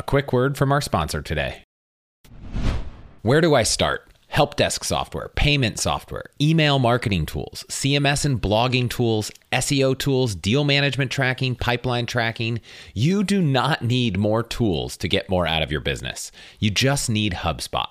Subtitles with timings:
[0.00, 1.62] A quick word from our sponsor today.
[3.20, 4.10] Where do I start?
[4.28, 10.64] Help desk software, payment software, email marketing tools, CMS and blogging tools, SEO tools, deal
[10.64, 12.62] management tracking, pipeline tracking.
[12.94, 16.32] You do not need more tools to get more out of your business.
[16.60, 17.90] You just need HubSpot.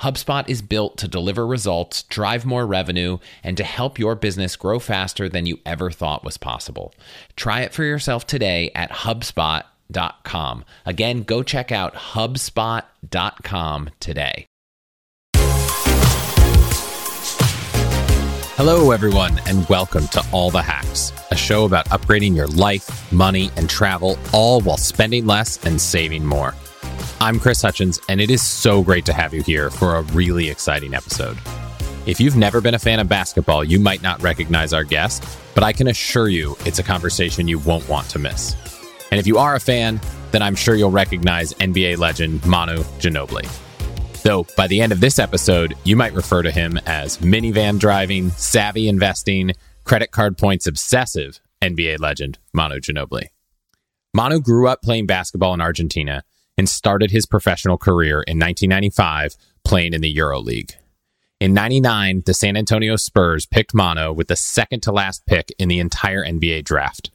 [0.00, 4.78] HubSpot is built to deliver results, drive more revenue, and to help your business grow
[4.78, 6.94] faster than you ever thought was possible.
[7.36, 10.64] Try it for yourself today at HubSpot.com.
[10.84, 14.46] Again, go check out HubSpot.com today.
[18.56, 23.50] Hello, everyone, and welcome to All the Hacks, a show about upgrading your life, money,
[23.56, 26.54] and travel, all while spending less and saving more.
[27.20, 30.50] I'm Chris Hutchins, and it is so great to have you here for a really
[30.50, 31.38] exciting episode.
[32.06, 35.64] If you've never been a fan of basketball, you might not recognize our guest, but
[35.64, 38.54] I can assure you it's a conversation you won't want to miss.
[39.10, 40.00] And if you are a fan,
[40.32, 43.48] then I'm sure you'll recognize NBA legend Manu Ginobili.
[44.22, 48.30] Though by the end of this episode, you might refer to him as minivan driving,
[48.30, 49.52] savvy investing,
[49.84, 53.28] credit card points obsessive NBA legend Manu Ginobili.
[54.12, 56.22] Manu grew up playing basketball in Argentina
[56.56, 60.74] and started his professional career in 1995 playing in the EuroLeague.
[61.40, 65.68] In 99, the San Antonio Spurs picked Manu with the second to last pick in
[65.68, 67.10] the entire NBA draft.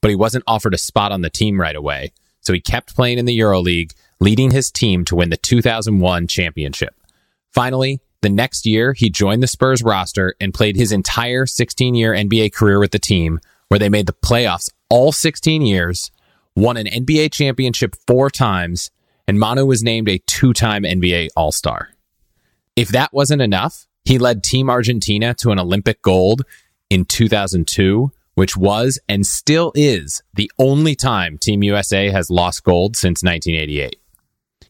[0.00, 3.18] But he wasn't offered a spot on the team right away, so he kept playing
[3.18, 6.94] in the EuroLeague leading his team to win the 2001 championship.
[7.50, 12.12] Finally, the next year, he joined the Spurs roster and played his entire 16 year
[12.12, 16.10] NBA career with the team, where they made the playoffs all 16 years,
[16.56, 18.90] won an NBA championship four times,
[19.26, 21.90] and Manu was named a two time NBA All Star.
[22.76, 26.42] If that wasn't enough, he led Team Argentina to an Olympic gold
[26.90, 32.96] in 2002, which was and still is the only time Team USA has lost gold
[32.96, 33.96] since 1988.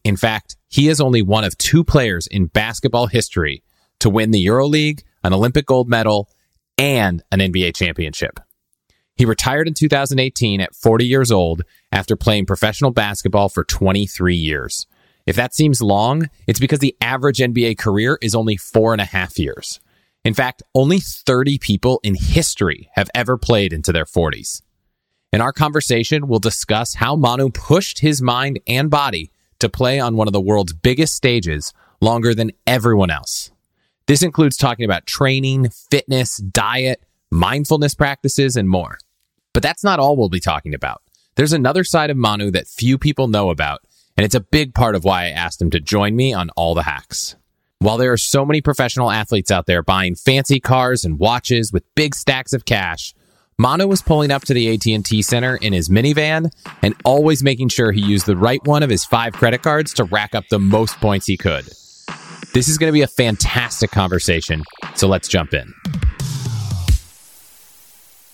[0.05, 3.63] In fact, he is only one of two players in basketball history
[4.01, 6.29] to win the EuroLeague, an Olympic gold medal,
[6.77, 8.41] and an NBA championship.
[9.17, 14.87] He retired in 2018 at 40 years old after playing professional basketball for 23 years.
[15.27, 19.07] If that seems long, it's because the average NBA career is only four and a
[19.07, 19.81] half years.
[20.25, 24.63] In fact, only 30 people in history have ever played into their 40s.
[25.33, 29.31] In our conversation, we'll discuss how Manu pushed his mind and body
[29.61, 33.51] to play on one of the world's biggest stages longer than everyone else.
[34.07, 38.99] This includes talking about training, fitness, diet, mindfulness practices, and more.
[39.53, 41.03] But that's not all we'll be talking about.
[41.35, 43.81] There's another side of Manu that few people know about,
[44.17, 46.75] and it's a big part of why I asked him to join me on All
[46.75, 47.37] the Hacks.
[47.79, 51.95] While there are so many professional athletes out there buying fancy cars and watches with
[51.95, 53.15] big stacks of cash,
[53.59, 56.51] Manu was pulling up to the AT&T Center in his minivan
[56.83, 60.05] and always making sure he used the right one of his five credit cards to
[60.05, 61.65] rack up the most points he could.
[62.55, 64.63] This is going to be a fantastic conversation,
[64.95, 65.73] so let's jump in.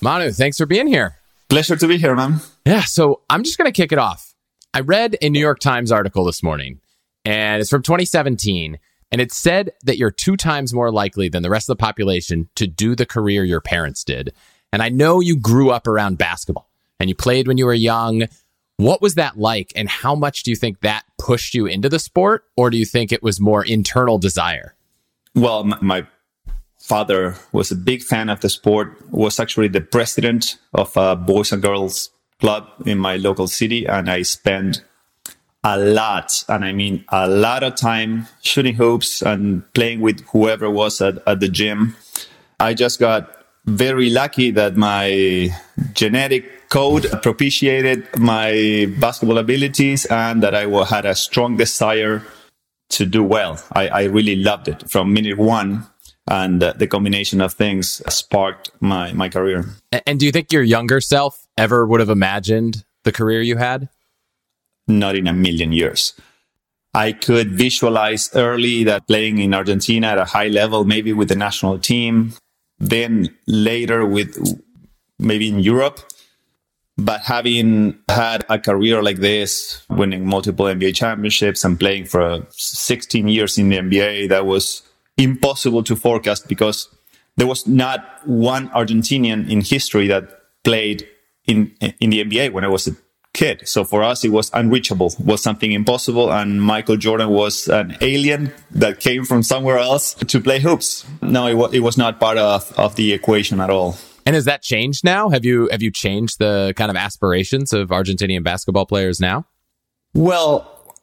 [0.00, 1.16] Manu, thanks for being here.
[1.48, 2.40] Pleasure to be here, man.
[2.64, 4.34] Yeah, so I'm just going to kick it off.
[4.72, 6.80] I read a New York Times article this morning,
[7.24, 8.78] and it's from 2017,
[9.10, 12.48] and it said that you're two times more likely than the rest of the population
[12.54, 14.34] to do the career your parents did.
[14.72, 16.68] And I know you grew up around basketball
[17.00, 18.24] and you played when you were young.
[18.76, 19.72] What was that like?
[19.74, 22.44] And how much do you think that pushed you into the sport?
[22.56, 24.76] Or do you think it was more internal desire?
[25.34, 26.06] Well, my
[26.78, 31.52] father was a big fan of the sport, was actually the president of a boys
[31.52, 33.86] and girls club in my local city.
[33.86, 34.82] And I spent
[35.64, 40.70] a lot, and I mean a lot of time shooting hoops and playing with whoever
[40.70, 41.96] was at, at the gym.
[42.60, 43.34] I just got
[43.66, 45.50] very lucky that my
[45.92, 52.22] genetic code propitiated my basketball abilities and that I had a strong desire
[52.90, 53.62] to do well.
[53.72, 55.86] I, I really loved it from minute one.
[56.30, 59.64] And uh, the combination of things sparked my, my career.
[60.06, 63.88] And do you think your younger self ever would have imagined the career you had?
[64.86, 66.14] Not in a million years.
[66.94, 71.36] I could visualize early that playing in Argentina at a high level, maybe with the
[71.36, 72.34] national team,
[72.78, 74.36] then later with
[75.18, 76.00] maybe in Europe.
[76.96, 83.28] But having had a career like this, winning multiple NBA championships and playing for 16
[83.28, 84.82] years in the NBA, that was
[85.18, 86.88] impossible to forecast because
[87.36, 91.06] there was not one Argentinian in history that played
[91.46, 92.96] in in the NBA when I was a
[93.34, 93.68] kid.
[93.68, 96.32] So for us, it was unreachable, was something impossible.
[96.32, 101.06] And Michael Jordan was an alien that came from somewhere else to play hoops.
[101.22, 103.96] No, it, was, it was not part of, of the equation at all.
[104.26, 105.30] And has that changed now?
[105.30, 109.46] Have you have you changed the kind of aspirations of Argentinian basketball players now?
[110.12, 110.94] Well,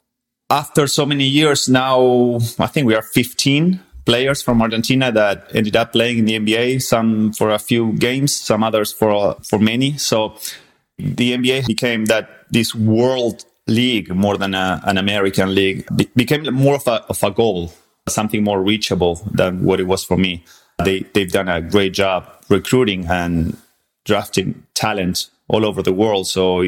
[0.50, 5.76] after so many years now, I think we are 15 players from Argentina that ended
[5.76, 6.82] up playing in the NBA.
[6.82, 9.98] Some for a few games, some others for for many.
[9.98, 10.36] So
[10.98, 16.54] the NBA became that this world league more than a, an American league Be- became
[16.54, 17.74] more of a of a goal,
[18.08, 20.44] something more reachable than what it was for me.
[20.84, 23.58] They they've done a great job recruiting and
[24.06, 26.28] drafting talent all over the world.
[26.28, 26.64] So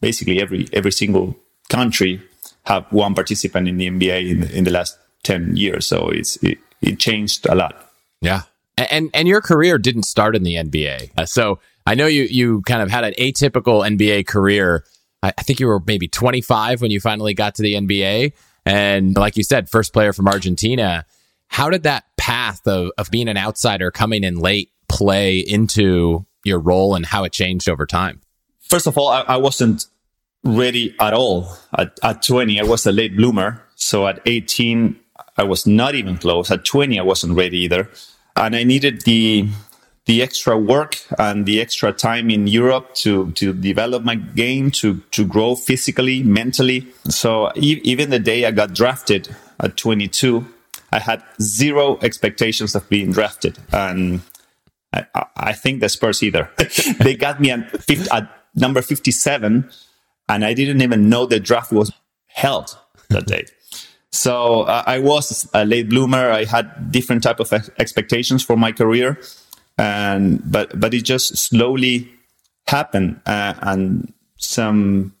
[0.00, 1.36] basically, every every single
[1.68, 2.20] country
[2.64, 5.86] have one participant in the NBA in in the last ten years.
[5.86, 7.90] So it's it, it changed a lot.
[8.20, 8.42] Yeah,
[8.76, 11.10] and and your career didn't start in the NBA.
[11.16, 14.84] Uh, so I know you you kind of had an atypical NBA career.
[15.22, 18.32] I, I think you were maybe 25 when you finally got to the NBA,
[18.64, 21.04] and like you said, first player from Argentina.
[21.48, 26.58] How did that path of, of being an outsider coming in late play into your
[26.58, 28.22] role and how it changed over time?
[28.60, 29.84] First of all, I, I wasn't
[30.44, 31.54] ready at all.
[31.76, 33.62] At, at 20, I was a late bloomer.
[33.74, 34.98] So at 18,
[35.42, 36.52] I was not even close.
[36.52, 37.88] At 20, I wasn't ready either.
[38.36, 39.48] And I needed the
[40.06, 45.02] the extra work and the extra time in Europe to to develop my game, to
[45.10, 46.86] to grow physically, mentally.
[47.08, 50.46] So e- even the day I got drafted at 22,
[50.92, 54.22] I had zero expectations of being drafted, and
[54.92, 55.06] I,
[55.36, 56.50] I think the Spurs either.
[57.00, 59.70] they got me at, 50, at number 57,
[60.28, 61.92] and I didn't even know the draft was
[62.26, 62.76] held
[63.08, 63.44] that day.
[64.12, 66.30] So uh, I was a late bloomer.
[66.30, 69.18] I had different type of expectations for my career,
[69.78, 72.10] and but but it just slowly
[72.66, 75.14] happened, uh, and some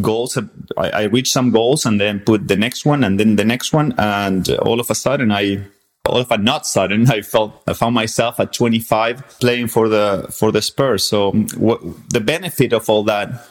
[0.00, 0.36] goals.
[0.76, 3.72] I, I reached some goals, and then put the next one, and then the next
[3.72, 5.64] one, and all of a sudden I
[6.08, 10.26] all of a not sudden, I felt I found myself at 25 playing for the
[10.30, 11.06] for the Spurs.
[11.06, 11.80] So what,
[12.10, 13.46] the benefit of all that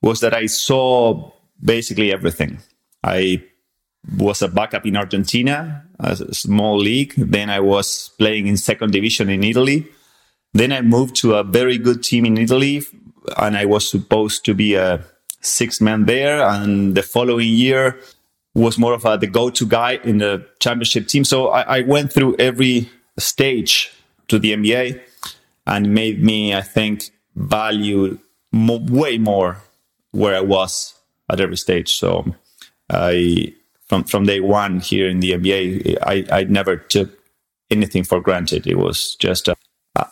[0.00, 1.30] was that I saw
[1.62, 2.58] basically everything.
[3.02, 3.44] I
[4.16, 7.14] was a backup in Argentina, a small league.
[7.16, 9.86] Then I was playing in second division in Italy.
[10.52, 12.82] Then I moved to a very good team in Italy,
[13.38, 15.04] and I was supposed to be a
[15.40, 16.42] six man there.
[16.42, 17.98] And the following year,
[18.54, 21.24] was more of a, the go-to guy in the championship team.
[21.24, 23.92] So I, I went through every stage
[24.28, 25.00] to the NBA
[25.66, 28.18] and made me, I think, value
[28.52, 29.62] mo- way more
[30.12, 30.94] where I was
[31.28, 31.96] at every stage.
[31.96, 32.34] So
[32.88, 33.54] I,
[33.94, 37.10] from, from day one here in the NBA, I, I never took
[37.70, 38.66] anything for granted.
[38.66, 39.56] It was just a,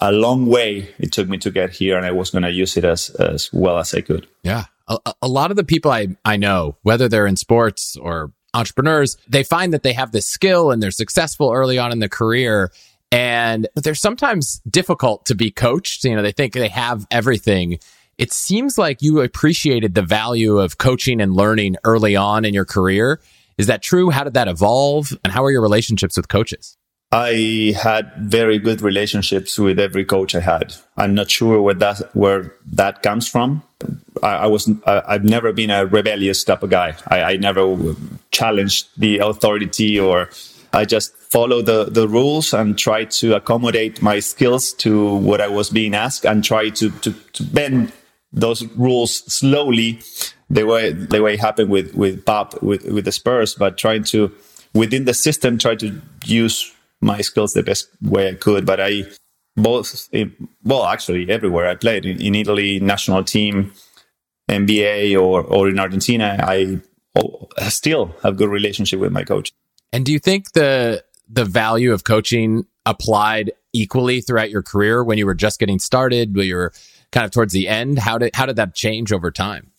[0.00, 2.76] a long way it took me to get here and I was going to use
[2.76, 4.26] it as, as well as I could.
[4.42, 8.32] Yeah a, a lot of the people I, I know, whether they're in sports or
[8.54, 12.08] entrepreneurs, they find that they have this skill and they're successful early on in the
[12.08, 12.72] career.
[13.10, 16.04] And they're sometimes difficult to be coached.
[16.04, 17.78] You know, they think they have everything.
[18.18, 22.64] It seems like you appreciated the value of coaching and learning early on in your
[22.64, 23.20] career.
[23.58, 24.10] Is that true?
[24.10, 25.16] How did that evolve?
[25.24, 26.76] And how are your relationships with coaches?
[27.12, 30.74] I had very good relationships with every coach I had.
[30.96, 33.62] I'm not sure where that where that comes from.
[34.22, 36.96] I, I was I, have never been a rebellious type of guy.
[37.08, 37.94] I, I never
[38.30, 40.30] challenged the authority or
[40.72, 45.48] I just follow the, the rules and try to accommodate my skills to what I
[45.48, 47.92] was being asked and try to, to, to bend
[48.32, 50.00] those rules slowly
[50.52, 54.04] the way the way it happened with with Pop with with the Spurs, but trying
[54.04, 54.30] to
[54.74, 58.64] within the system try to use my skills the best way I could.
[58.66, 59.04] But I
[59.56, 60.26] both, eh,
[60.62, 63.72] well, actually everywhere I played in, in Italy, national team,
[64.50, 66.38] NBA, or or in Argentina,
[67.16, 69.52] oh, I still have good relationship with my coach.
[69.92, 75.16] And do you think the the value of coaching applied equally throughout your career when
[75.16, 76.72] you were just getting started, when you were
[77.10, 77.98] kind of towards the end?
[77.98, 79.71] How did how did that change over time?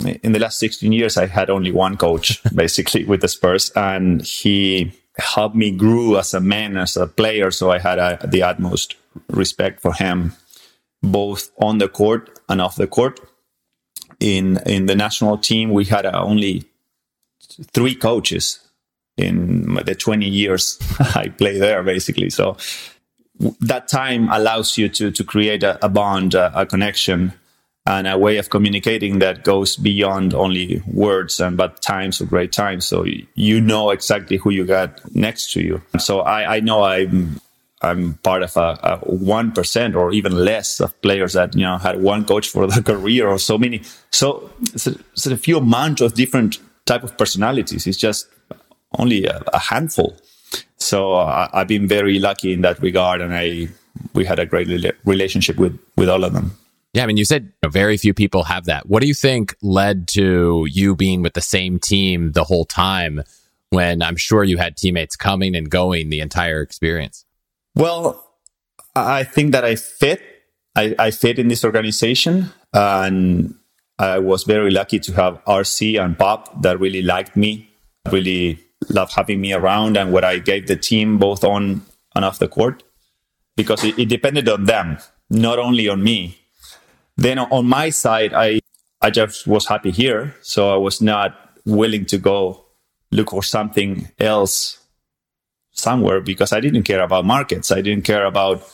[0.00, 4.22] In the last 16 years, I had only one coach basically with the Spurs, and
[4.22, 7.50] he helped me grow as a man, as a player.
[7.50, 8.96] So I had a, the utmost
[9.28, 10.34] respect for him,
[11.02, 13.20] both on the court and off the court.
[14.20, 16.64] In in the national team, we had uh, only
[17.72, 18.60] three coaches
[19.16, 22.30] in the 20 years I played there, basically.
[22.30, 22.56] So
[23.60, 27.32] that time allows you to to create a, a bond, a, a connection,
[27.86, 32.50] and a way of communicating that goes beyond only words and but times or great
[32.50, 32.86] times.
[32.86, 35.82] So you know exactly who you got next to you.
[35.98, 37.40] So I, I know I'm
[37.82, 42.02] I'm part of a one percent or even less of players that you know had
[42.02, 43.82] one coach for their career or so many.
[44.10, 47.86] So it's a, it's a few amount of different type of personalities.
[47.86, 48.28] It's just
[48.98, 50.16] only a, a handful.
[50.78, 53.68] So uh, I've been very lucky in that regard, and I
[54.14, 54.68] we had a great
[55.04, 56.56] relationship with with all of them.
[56.94, 58.88] Yeah, I mean, you said you know, very few people have that.
[58.88, 63.24] What do you think led to you being with the same team the whole time
[63.70, 67.24] when I'm sure you had teammates coming and going the entire experience?
[67.74, 68.24] Well,
[68.94, 70.22] I think that I fit.
[70.76, 73.56] I, I fit in this organization, and
[73.98, 77.70] I was very lucky to have RC and Pop that really liked me,
[78.10, 81.82] really loved having me around, and what I gave the team both on
[82.14, 82.84] and off the court,
[83.56, 84.98] because it, it depended on them,
[85.28, 86.38] not only on me
[87.16, 88.60] then on my side, I,
[89.00, 90.34] I just was happy here.
[90.42, 92.64] So I was not willing to go
[93.10, 94.78] look for something else
[95.70, 97.70] somewhere because I didn't care about markets.
[97.70, 98.68] I didn't care about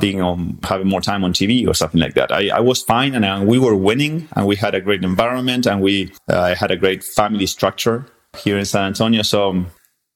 [0.00, 2.30] being on having more time on TV or something like that.
[2.30, 5.66] I, I was fine and uh, we were winning and we had a great environment
[5.66, 9.22] and we uh, had a great family structure here in San Antonio.
[9.22, 9.66] So um,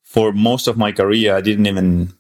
[0.03, 2.13] for most of my career, I didn't even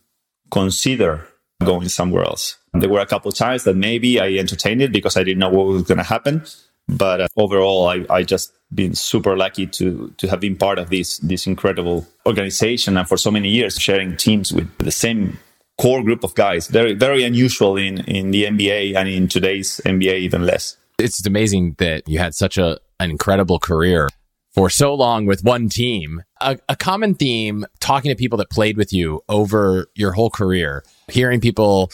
[0.51, 1.27] consider
[1.61, 2.57] going somewhere else.
[2.73, 5.67] There were a couple times that maybe I entertained it because I didn't know what
[5.67, 6.43] was going to happen.
[6.89, 10.91] But uh, overall, I, I just been super lucky to to have been part of
[10.91, 15.39] this this incredible organization and for so many years sharing teams with the same
[15.79, 16.67] core group of guys.
[16.67, 20.77] Very very unusual in in the NBA and in today's NBA even less.
[20.99, 24.09] It's amazing that you had such a an incredible career
[24.53, 26.23] for so long with one team.
[26.41, 30.85] A, a, common theme talking to people that played with you over your whole career,
[31.09, 31.91] hearing people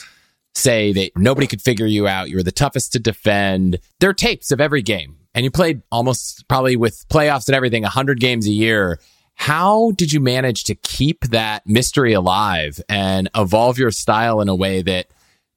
[0.55, 2.31] say that nobody could figure you out.
[2.31, 3.79] You were the toughest to defend.
[4.01, 7.83] There are tapes of every game, and you played almost probably with playoffs and everything,
[7.83, 8.99] 100 games a year.
[9.35, 14.55] How did you manage to keep that mystery alive and evolve your style in a
[14.55, 15.09] way that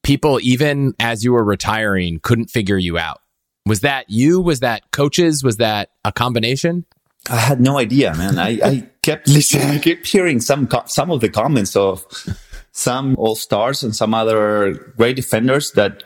[0.02, 3.22] people, even as you were retiring, couldn't figure you out?
[3.70, 4.40] Was that you?
[4.40, 5.44] Was that coaches?
[5.44, 6.86] Was that a combination?
[7.28, 8.36] I had no idea, man.
[8.36, 9.68] I, I kept listening.
[9.68, 12.04] I kept hearing some some of the comments of
[12.72, 16.02] some all stars and some other great defenders that,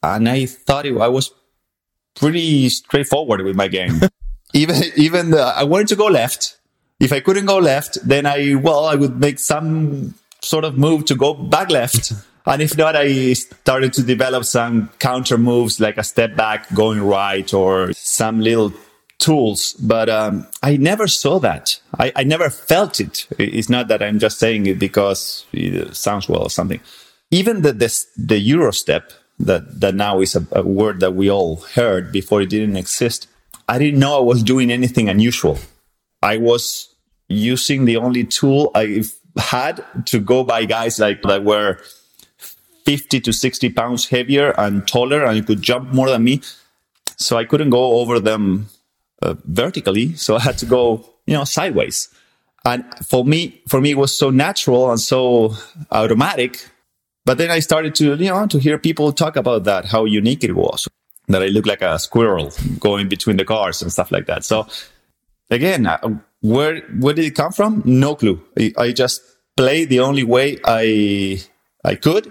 [0.00, 1.32] and I thought it, I was
[2.14, 4.00] pretty straightforward with my game.
[4.54, 6.60] even even the, I wanted to go left.
[7.00, 11.06] If I couldn't go left, then I well I would make some sort of move
[11.06, 12.12] to go back left.
[12.46, 17.00] And if not, I started to develop some counter moves like a step back going
[17.00, 18.72] right or some little
[19.18, 19.74] tools.
[19.74, 21.80] But um, I never saw that.
[21.98, 23.28] I, I, never felt it.
[23.38, 26.80] It's not that I'm just saying it because it sounds well or something.
[27.30, 31.30] Even the the, the Euro step that, that now is a, a word that we
[31.30, 33.28] all heard before it didn't exist.
[33.68, 35.58] I didn't know I was doing anything unusual.
[36.22, 36.92] I was
[37.28, 39.04] using the only tool I
[39.38, 41.78] had to go by guys like that were
[42.84, 46.40] 50 to 60 pounds heavier and taller and you could jump more than me.
[47.16, 48.68] So I couldn't go over them
[49.22, 50.14] uh, vertically.
[50.14, 52.08] So I had to go, you know, sideways.
[52.64, 55.54] And for me, for me, it was so natural and so
[55.90, 56.68] automatic.
[57.24, 60.44] But then I started to, you know, to hear people talk about that, how unique
[60.44, 60.88] it was,
[61.28, 64.44] that I look like a squirrel going between the cars and stuff like that.
[64.44, 64.66] So
[65.50, 65.98] again, uh,
[66.40, 67.82] where, where did it come from?
[67.84, 68.40] No clue.
[68.58, 69.22] I, I just
[69.56, 71.40] played the only way I,
[71.84, 72.30] I could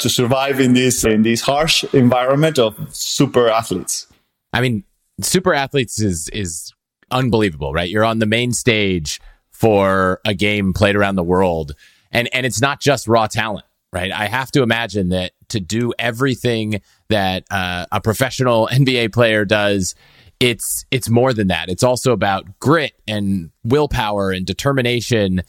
[0.00, 4.06] to survive in this in this harsh environment of super athletes.
[4.52, 4.84] I mean,
[5.20, 6.72] super athletes is is
[7.10, 7.88] unbelievable, right?
[7.88, 11.72] You're on the main stage for a game played around the world,
[12.10, 14.12] and and it's not just raw talent, right?
[14.12, 19.94] I have to imagine that to do everything that uh, a professional NBA player does.
[20.38, 21.68] It's it's more than that.
[21.68, 25.42] It's also about grit and willpower and determination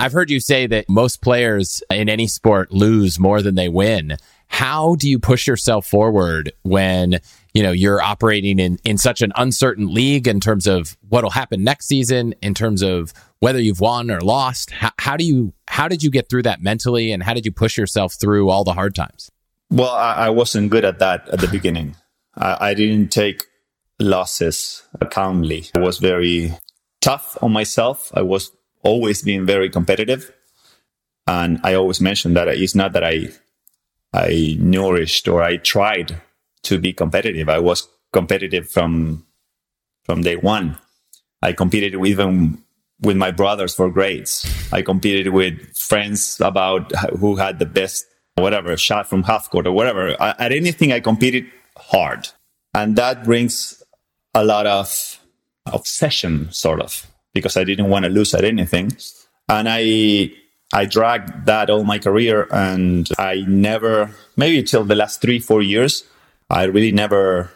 [0.00, 4.16] I've heard you say that most players in any sport lose more than they win.
[4.48, 7.20] How do you push yourself forward when,
[7.52, 11.62] you know, you're operating in, in such an uncertain league in terms of what'll happen
[11.64, 14.70] next season, in terms of whether you've won or lost?
[14.70, 17.52] How, how do you, how did you get through that mentally and how did you
[17.52, 19.30] push yourself through all the hard times?
[19.70, 21.94] Well, I, I wasn't good at that at the beginning.
[22.34, 23.44] I, I didn't take
[23.98, 25.66] losses calmly.
[25.76, 26.54] I was very
[27.02, 28.10] tough on myself.
[28.14, 28.50] I was
[28.82, 30.32] always been very competitive.
[31.26, 33.28] And I always mention that it's not that I,
[34.12, 36.20] I nourished or I tried
[36.62, 37.48] to be competitive.
[37.48, 39.26] I was competitive from,
[40.04, 40.78] from day one.
[41.42, 42.62] I competed even
[43.00, 44.44] with my brothers for grades.
[44.72, 49.72] I competed with friends about who had the best, whatever, shot from half court or
[49.72, 50.20] whatever.
[50.20, 51.46] At anything, I competed
[51.78, 52.28] hard.
[52.74, 53.82] And that brings
[54.34, 55.18] a lot of
[55.66, 58.96] obsession, sort of, because I didn't want to lose at anything.
[59.48, 60.32] And I,
[60.72, 65.62] I dragged that all my career and I never, maybe till the last three, four
[65.62, 66.04] years,
[66.48, 67.50] I really never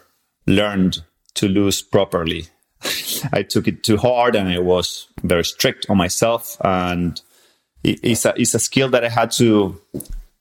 [0.47, 1.03] learned
[1.35, 2.47] to lose properly.
[3.33, 6.57] I took it too hard and I was very strict on myself.
[6.65, 7.21] And
[7.83, 9.81] it's a, it's a skill that I had to,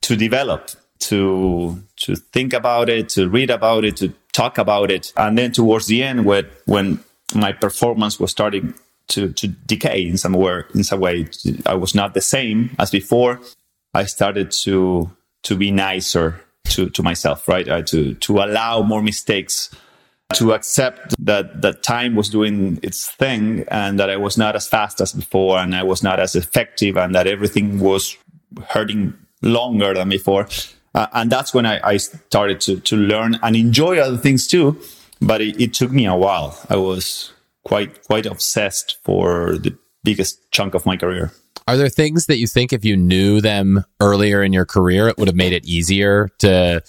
[0.02, 5.14] to develop, to, to think about it, to read about it, to talk about it.
[5.18, 7.04] And then towards the end, when, when
[7.36, 8.74] my performance was starting
[9.10, 11.28] to, to decay in some way, in some way,
[11.66, 13.40] I was not the same as before.
[13.94, 15.12] I started to,
[15.44, 17.68] to be nicer to, to myself, right?
[17.68, 19.70] Uh, to, to allow more mistakes,
[20.34, 24.68] to accept that, that time was doing its thing and that I was not as
[24.68, 28.18] fast as before and I was not as effective and that everything was
[28.70, 30.48] hurting longer than before.
[30.96, 34.80] Uh, and that's when I, I, started to, to learn and enjoy other things too.
[35.22, 36.58] But it, it took me a while.
[36.70, 37.33] I was
[37.64, 41.32] quite, quite obsessed for the biggest chunk of my career.
[41.68, 45.18] Are there things that you think if you knew them earlier in your career, it
[45.18, 46.84] would have made it easier to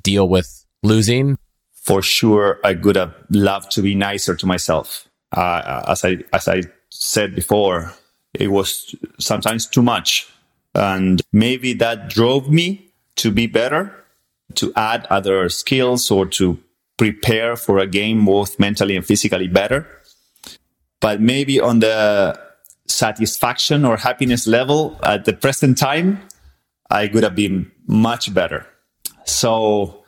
[0.00, 1.38] deal with losing?
[1.72, 5.08] For sure, I would have loved to be nicer to myself.
[5.32, 7.92] Uh, as I as I said before,
[8.32, 10.28] it was sometimes too much,
[10.74, 13.92] and maybe that drove me to be better,
[14.54, 16.58] to add other skills, or to
[16.96, 19.86] prepare for a game both mentally and physically better.
[21.00, 22.40] But maybe on the
[22.86, 26.20] satisfaction or happiness level at the present time,
[26.90, 28.66] I could have been much better.
[29.24, 30.04] So,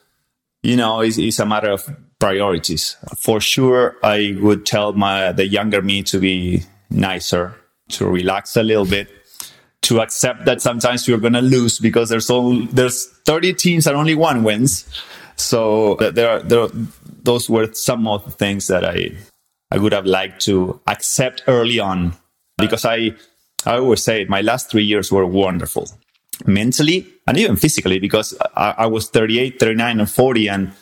[0.63, 2.97] you know, it's, it's, a matter of priorities.
[3.17, 7.55] For sure, I would tell my the younger me to be nicer,
[7.91, 9.09] to relax a little bit,
[9.83, 14.15] to accept that sometimes you're to lose because there's all there's 30 teams and only
[14.15, 14.85] one wins.
[15.39, 16.71] So there are, there are,
[17.23, 19.13] those were some of the things that I
[19.71, 22.15] I would have liked to accept early on
[22.57, 23.15] because I,
[23.67, 25.89] I always say my last three years were wonderful
[26.47, 30.73] mentally and even physically because I, I was 38, 39 and 40 and,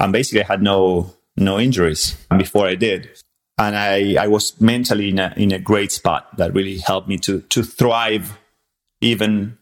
[0.00, 3.10] and basically I had no, no injuries before I did.
[3.58, 7.18] And I, I was mentally in a, in a great spot that really helped me
[7.18, 8.38] to, to thrive
[9.00, 9.56] even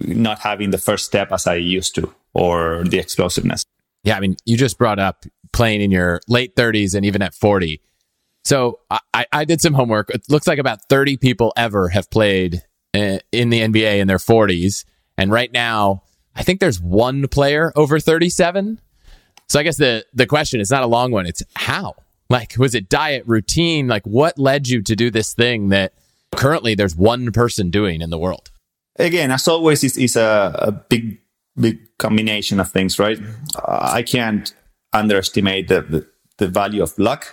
[0.00, 3.64] not having the first step as I used to or the explosiveness.
[4.04, 4.16] Yeah.
[4.16, 7.80] I mean, you just brought up playing in your late 30s and even at 40.
[8.44, 10.10] So I, I did some homework.
[10.10, 12.62] It looks like about 30 people ever have played
[12.94, 14.84] uh, in the NBA in their 40s.
[15.18, 18.80] And right now, I think there's one player over 37.
[19.48, 21.26] So I guess the, the question is not a long one.
[21.26, 21.96] It's how?
[22.30, 23.88] Like, was it diet, routine?
[23.88, 25.92] Like, what led you to do this thing that
[26.36, 28.50] currently there's one person doing in the world?
[28.96, 31.20] Again, as always, it's, it's a, a big,
[31.56, 33.18] big combination of things, right?
[33.54, 34.52] Uh, I can't
[34.92, 36.06] underestimate the, the,
[36.38, 37.26] the value of luck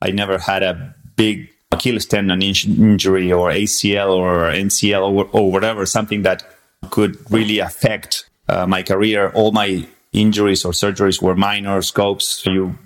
[0.00, 5.86] I never had a big Achilles tendon injury or ACL or MCL or, or whatever,
[5.86, 6.42] something that
[6.90, 9.30] could really affect uh, my career.
[9.30, 12.44] All my injuries or surgeries were minor scopes.
[12.46, 12.78] You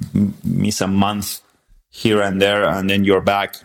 [0.45, 1.41] miss a month
[1.91, 3.57] here and there, and then you're back.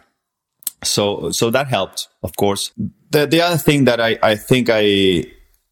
[0.84, 2.72] So, so that helped, of course.
[3.12, 5.26] The, the other thing that I, I think I,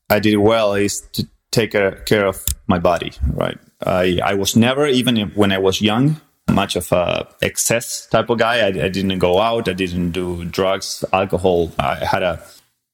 [0.09, 3.57] I did well is to take care of my body, right?
[3.85, 8.39] I, I was never, even when I was young, much of a excess type of
[8.39, 8.59] guy.
[8.59, 9.67] I, I, didn't go out.
[9.67, 11.71] I didn't do drugs, alcohol.
[11.79, 12.43] I had a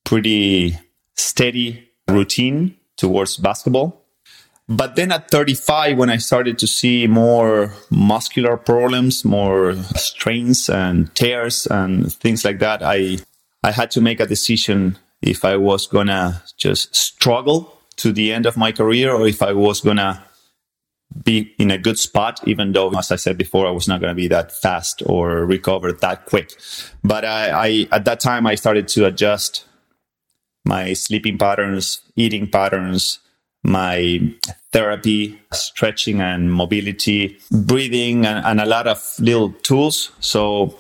[0.03, 0.77] pretty
[1.15, 4.05] steady routine towards basketball.
[4.67, 11.13] But then at 35, when I started to see more muscular problems, more strains and
[11.15, 13.17] tears and things like that, I,
[13.63, 18.45] I had to make a decision if I was gonna just struggle to the end
[18.45, 20.23] of my career or if I was gonna
[21.23, 24.11] be in a good spot, even though, as I said before, I was not going
[24.11, 26.53] to be that fast or recover that quick.
[27.03, 29.65] But I, I, at that time, I started to adjust
[30.65, 33.19] my sleeping patterns, eating patterns,
[33.63, 34.33] my
[34.71, 40.11] therapy, stretching and mobility, breathing, and, and a lot of little tools.
[40.19, 40.77] So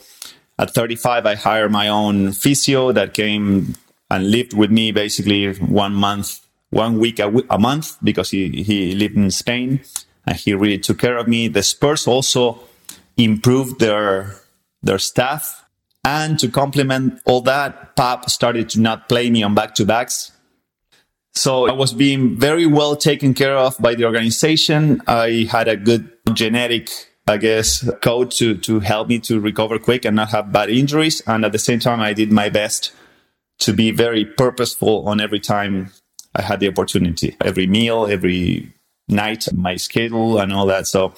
[0.59, 3.75] at 35, I hired my own physio that came
[4.11, 8.63] and lived with me basically one month, one week a, w- a month because he,
[8.63, 9.81] he lived in Spain
[10.27, 11.47] and he really took care of me.
[11.47, 12.59] The Spurs also
[13.17, 14.35] improved their
[14.81, 15.65] their staff,
[16.05, 20.31] and to complement all that, Pop started to not play me on back to backs.
[21.33, 25.01] So I was being very well taken care of by the organization.
[25.05, 26.89] I had a good genetic,
[27.29, 31.21] I guess, code to, to help me to recover quick and not have bad injuries.
[31.27, 32.91] And at the same time, I did my best
[33.59, 35.91] to be very purposeful on every time
[36.35, 37.37] I had the opportunity.
[37.39, 38.73] Every meal, every
[39.07, 40.87] night, my schedule and all that.
[40.87, 41.13] So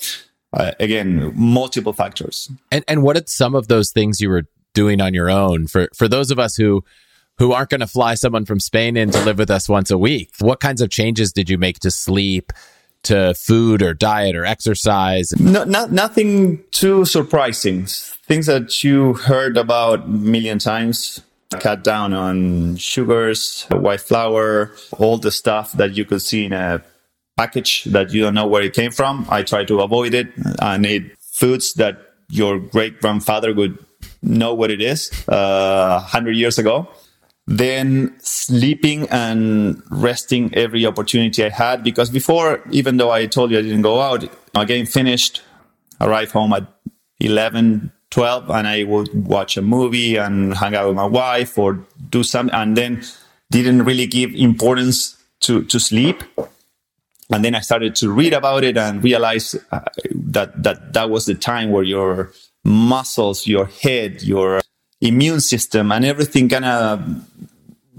[0.53, 2.51] uh, again, multiple factors.
[2.71, 4.43] And and what are some of those things you were
[4.73, 6.83] doing on your own for for those of us who
[7.37, 9.97] who aren't going to fly someone from Spain in to live with us once a
[9.97, 10.31] week?
[10.39, 12.51] What kinds of changes did you make to sleep?
[13.05, 15.33] To food or diet or exercise?
[15.39, 17.87] No, not, nothing too surprising.
[18.27, 21.19] Things that you heard about million times
[21.59, 26.83] cut down on sugars, white flour, all the stuff that you could see in a
[27.37, 29.25] package that you don't know where it came from.
[29.29, 30.27] I try to avoid it.
[30.59, 31.97] I need foods that
[32.29, 33.77] your great grandfather would
[34.21, 36.87] know what it is uh, 100 years ago.
[37.51, 43.59] Then sleeping and resting every opportunity I had because before, even though I told you
[43.59, 45.41] I didn't go out, my game finished,
[45.99, 46.65] arrived home at
[47.19, 51.85] 11, 12 and I would watch a movie and hang out with my wife or
[52.09, 53.03] do something and then
[53.49, 56.23] didn't really give importance to, to sleep.
[57.33, 61.25] And then I started to read about it and realize uh, that, that that was
[61.25, 62.31] the time where your
[62.63, 64.61] muscles, your head, your
[65.01, 67.03] immune system and everything kind of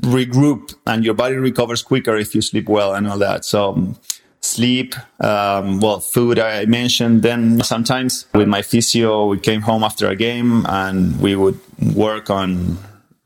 [0.01, 3.45] regroup and your body recovers quicker if you sleep well and all that.
[3.45, 3.95] So
[4.41, 7.23] sleep, um, well, food I mentioned.
[7.23, 11.59] Then sometimes with my physio, we came home after a game and we would
[11.95, 12.79] work on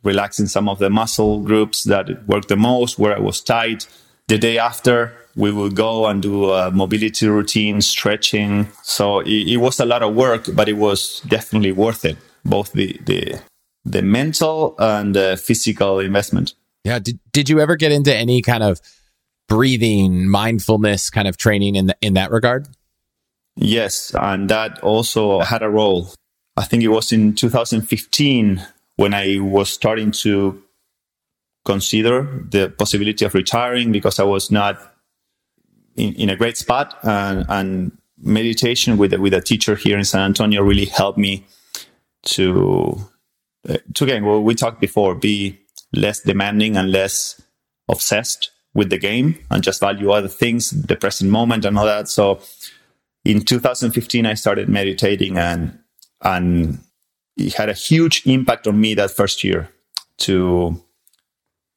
[0.02, 3.86] relaxing some of the muscle groups that worked the most, where I was tight.
[4.28, 8.68] The day after, we would go and do a mobility routine, stretching.
[8.82, 12.72] So it, it was a lot of work, but it was definitely worth it, both
[12.72, 13.40] the, the,
[13.86, 16.54] the mental and the physical investment.
[16.84, 16.98] Yeah.
[16.98, 18.80] Did, did you ever get into any kind of
[19.48, 22.68] breathing, mindfulness kind of training in the, in that regard?
[23.56, 26.12] Yes, and that also had a role.
[26.58, 28.62] I think it was in 2015
[28.96, 30.62] when I was starting to
[31.64, 34.94] consider the possibility of retiring because I was not
[35.96, 40.22] in, in a great spot and, and meditation with with a teacher here in San
[40.22, 41.44] Antonio really helped me
[42.24, 42.98] to
[43.68, 45.58] uh, to again well we talked before be
[45.92, 47.42] less demanding and less
[47.88, 52.08] obsessed with the game and just value other things, the present moment and all that.
[52.08, 52.40] So
[53.24, 55.78] in 2015, I started meditating and,
[56.22, 56.78] and
[57.36, 59.70] it had a huge impact on me that first year
[60.18, 60.80] to,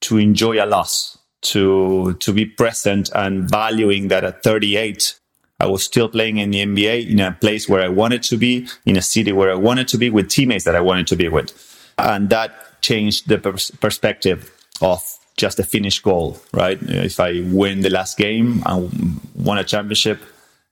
[0.01, 5.17] to enjoy a loss, to, to be present and valuing that at 38,
[5.61, 8.67] I was still playing in the NBA in a place where I wanted to be,
[8.85, 11.27] in a city where I wanted to be, with teammates that I wanted to be
[11.27, 11.68] with.
[11.99, 15.01] And that changed the pers- perspective of
[15.37, 16.77] just a finished goal, right?
[16.81, 20.21] If I win the last game and won a championship,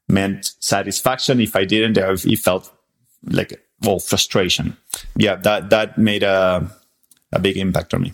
[0.10, 1.40] meant satisfaction.
[1.40, 2.72] If I didn't, it felt
[3.24, 4.78] like well frustration.
[5.16, 6.70] Yeah, that that made a
[7.32, 8.14] a big impact on me.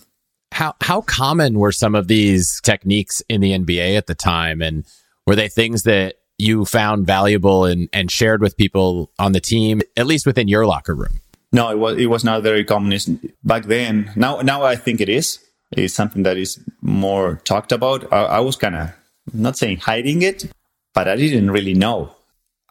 [0.51, 4.85] How how common were some of these techniques in the NBA at the time, and
[5.25, 9.81] were they things that you found valuable and, and shared with people on the team,
[9.95, 11.21] at least within your locker room?
[11.53, 12.99] No, it was it was not very common
[13.43, 14.11] back then.
[14.15, 15.39] Now now I think it It's
[15.71, 18.11] is something that is more talked about.
[18.11, 18.89] I, I was kind of
[19.33, 20.51] not saying hiding it,
[20.93, 22.15] but I didn't really know.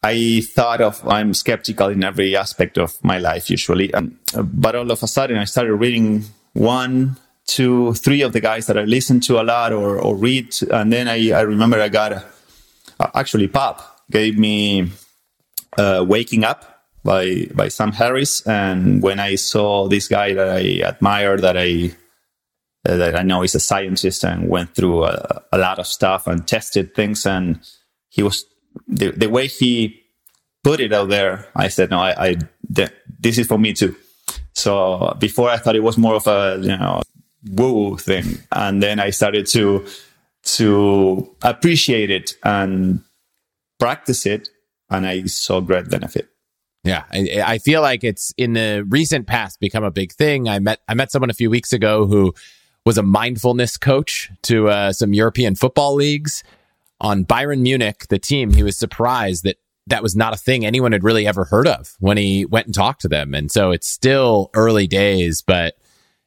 [0.03, 4.91] I thought of I'm skeptical in every aspect of my life usually, um, but all
[4.91, 7.17] of a sudden I started reading one,
[7.47, 10.93] two, three of the guys that I listen to a lot or, or read, and
[10.93, 12.25] then I, I remember I got a,
[13.15, 14.91] actually Pop gave me
[15.79, 16.72] uh, "Waking Up"
[17.05, 21.97] by by Sam Harris, and when I saw this guy that I admire, that I
[22.89, 26.27] uh, that I know is a scientist and went through a, a, lot of stuff
[26.27, 27.25] and tested things.
[27.27, 27.61] And
[28.09, 28.45] he was
[28.89, 30.03] the, the way he
[30.65, 31.47] put it out there.
[31.55, 32.37] I said, no, I, I
[32.69, 33.95] this is for me too.
[34.55, 37.03] So before I thought it was more of a you know
[37.51, 39.87] woo thing, and then I started to
[40.57, 43.03] to appreciate it and
[43.79, 44.49] practice it,
[44.91, 46.32] and I saw great benefit.
[46.85, 50.49] Yeah, I, I, feel like it's in the recent past become a big thing.
[50.49, 52.35] I met I met someone a few weeks ago who
[52.85, 56.43] was a mindfulness coach to uh, some European football leagues.
[57.01, 60.93] On Bayern Munich, the team, he was surprised that that was not a thing anyone
[60.93, 63.35] had really ever heard of when he went and talked to them.
[63.35, 65.75] And so it's still early days, but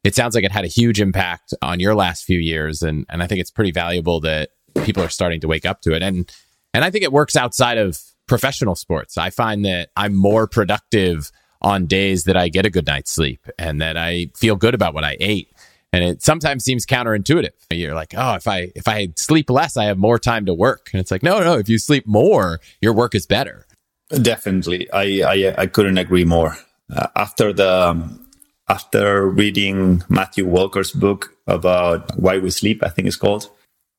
[0.04, 2.82] it sounds like it had a huge impact on your last few years.
[2.82, 4.50] And, and I think it's pretty valuable that
[4.84, 6.04] people are starting to wake up to it.
[6.04, 6.32] And,
[6.74, 9.18] and I think it works outside of professional sports.
[9.18, 13.48] I find that I'm more productive on days that I get a good night's sleep
[13.58, 15.50] and that I feel good about what I ate
[15.96, 17.54] and it sometimes seems counterintuitive.
[17.72, 20.90] You're like, oh, if I if I sleep less, I have more time to work.
[20.92, 23.66] And it's like, no, no, if you sleep more, your work is better.
[24.10, 26.58] Definitely, I I, I couldn't agree more.
[26.94, 28.28] Uh, after the um,
[28.68, 33.50] after reading Matthew Walker's book about why we sleep, I think it's called.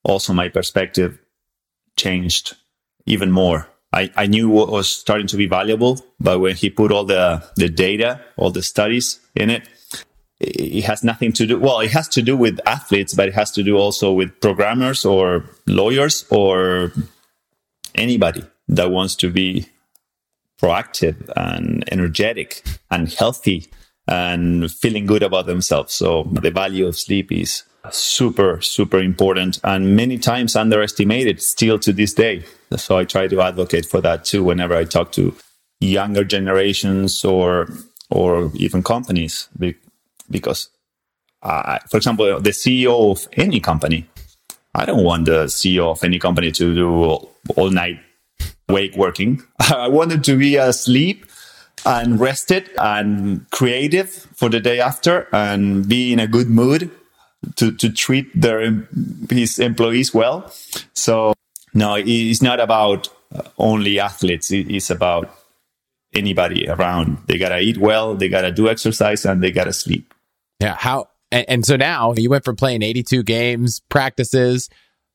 [0.04, 1.18] Also, my perspective
[1.96, 2.56] changed
[3.06, 3.68] even more.
[3.96, 7.42] I, I knew what was starting to be valuable, but when he put all the,
[7.56, 9.66] the data, all the studies in it,
[10.38, 11.58] it has nothing to do.
[11.58, 15.06] Well, it has to do with athletes, but it has to do also with programmers
[15.06, 16.92] or lawyers or
[17.94, 19.66] anybody that wants to be
[20.60, 23.66] proactive and energetic and healthy
[24.06, 25.94] and feeling good about themselves.
[25.94, 31.94] So the value of sleep is super, super important and many times underestimated still to
[31.94, 32.44] this day.
[32.76, 35.34] So I try to advocate for that too whenever I talk to
[35.80, 37.68] younger generations or
[38.10, 39.48] or even companies
[40.30, 40.68] because
[41.42, 44.06] uh, for example the ceo of any company
[44.74, 46.88] i don't want the ceo of any company to do
[47.56, 47.98] all night
[48.68, 49.42] wake working.
[49.58, 51.26] I want them to be asleep
[51.84, 56.90] and rested and creative for the day after and be in a good mood
[57.56, 58.88] to, to treat their
[59.30, 60.52] his employees well.
[60.94, 61.34] So
[61.76, 63.08] no it's not about
[63.58, 65.30] only athletes it's about
[66.14, 70.12] anybody around they gotta eat well they gotta do exercise and they gotta sleep
[70.60, 70.76] yeah.
[70.78, 74.70] How, and, and, so now you went from playing 82 games, practices,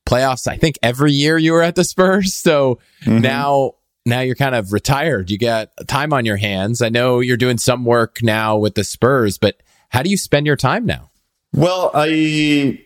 [0.08, 0.48] playoffs.
[0.48, 2.34] I think every year you were at the Spurs.
[2.34, 3.20] So mm-hmm.
[3.20, 3.74] now,
[4.06, 5.30] now you're kind of retired.
[5.30, 6.82] You got time on your hands.
[6.82, 10.46] I know you're doing some work now with the Spurs, but how do you spend
[10.46, 11.12] your time now?
[11.54, 12.82] Well, I,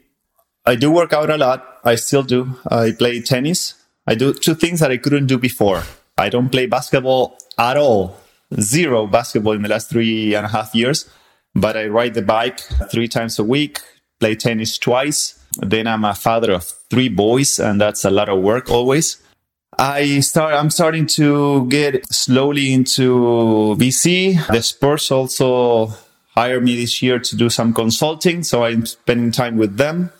[0.65, 1.74] I do work out a lot.
[1.85, 2.57] I still do.
[2.69, 3.75] I play tennis.
[4.07, 5.83] I do two things that I couldn't do before.
[6.17, 8.17] I don't play basketball at all.
[8.59, 11.09] Zero basketball in the last three and a half years
[11.55, 12.59] but I ride the bike
[12.91, 13.79] three times a week,
[14.19, 15.39] play tennis twice.
[15.57, 19.21] Then I'm a father of three boys, and that's a lot of work always.
[19.77, 20.53] I start.
[20.53, 24.45] I'm starting to get slowly into VC.
[24.47, 25.93] The Spurs also
[26.35, 30.11] hired me this year to do some consulting, so I'm spending time with them.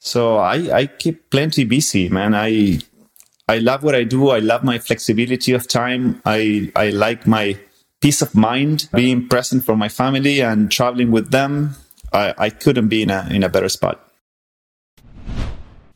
[0.00, 2.34] So I, I keep plenty busy, man.
[2.34, 2.80] I
[3.46, 4.30] I love what I do.
[4.30, 6.22] I love my flexibility of time.
[6.24, 7.58] I I like my
[8.00, 11.76] peace of mind, being present for my family and traveling with them.
[12.12, 14.09] I, I couldn't be in a, in a better spot.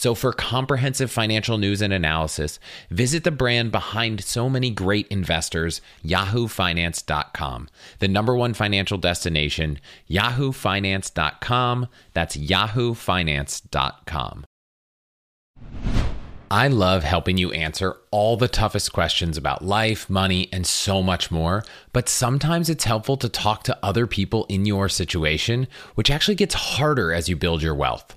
[0.00, 2.58] So, for comprehensive financial news and analysis,
[2.88, 11.86] visit the brand behind so many great investors, yahoofinance.com, the number one financial destination, yahoofinance.com.
[12.14, 14.44] That's yahoofinance.com.
[16.50, 21.30] I love helping you answer all the toughest questions about life, money, and so much
[21.30, 21.62] more.
[21.92, 26.54] But sometimes it's helpful to talk to other people in your situation, which actually gets
[26.54, 28.16] harder as you build your wealth.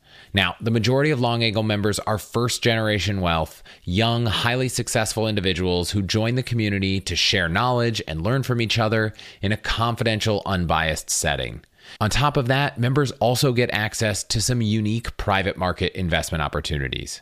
[0.33, 5.91] Now, the majority of Long Angle members are first generation wealth, young, highly successful individuals
[5.91, 10.41] who join the community to share knowledge and learn from each other in a confidential,
[10.45, 11.61] unbiased setting.
[11.99, 17.21] On top of that, members also get access to some unique private market investment opportunities.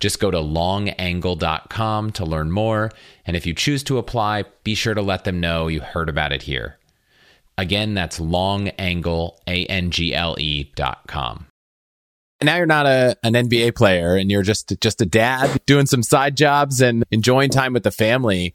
[0.00, 2.90] Just go to longangle.com to learn more.
[3.26, 6.32] And if you choose to apply, be sure to let them know you heard about
[6.32, 6.78] it here.
[7.58, 11.46] Again, that's longangle, A-N-G-L-E dot com.
[12.42, 16.02] Now you're not a, an NBA player and you're just, just a dad doing some
[16.02, 18.54] side jobs and enjoying time with the family.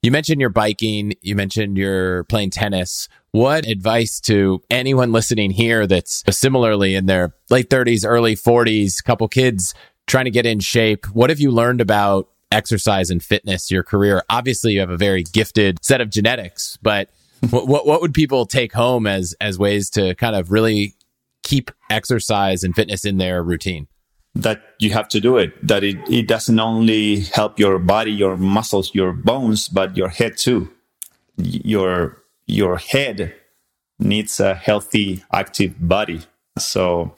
[0.00, 3.10] You mentioned your biking, you mentioned you're playing tennis.
[3.32, 9.28] What advice to anyone listening here that's similarly in their late 30s, early 40s, couple
[9.28, 9.74] kids
[10.06, 11.06] trying to get in shape?
[11.06, 14.22] What have you learned about exercise and fitness, your career?
[14.30, 17.10] Obviously, you have a very gifted set of genetics, but
[17.50, 20.94] what, what, what would people take home as as ways to kind of really
[21.42, 23.88] keep exercise and fitness in their routine?
[24.34, 25.66] That you have to do it.
[25.66, 30.36] That it, it doesn't only help your body, your muscles, your bones, but your head
[30.36, 30.70] too.
[31.36, 33.34] Your your head
[33.98, 36.20] needs a healthy, active body.
[36.58, 37.14] So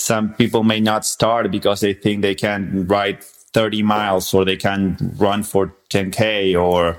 [0.00, 4.56] some people may not start because they think they can ride 30 miles or they
[4.56, 6.98] can run for 10k or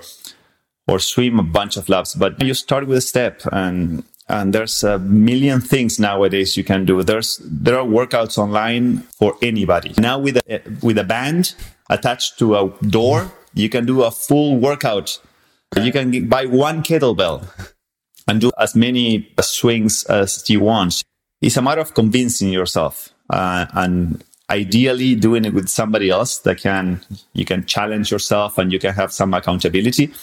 [0.88, 2.16] or swim a bunch of laps.
[2.16, 6.86] But you start with a step and and there's a million things nowadays you can
[6.86, 7.04] do.
[7.04, 9.94] There's there are workouts online for anybody.
[9.98, 11.56] Now with a with a band
[11.90, 15.20] attached to a door you can do a full workout.
[15.76, 17.48] You can buy one kettlebell
[18.28, 21.04] and do as many swings as you want
[21.41, 26.60] it's a matter of convincing yourself uh, and ideally doing it with somebody else that
[26.60, 27.01] can
[27.34, 30.13] you can challenge yourself and you can have some accountability.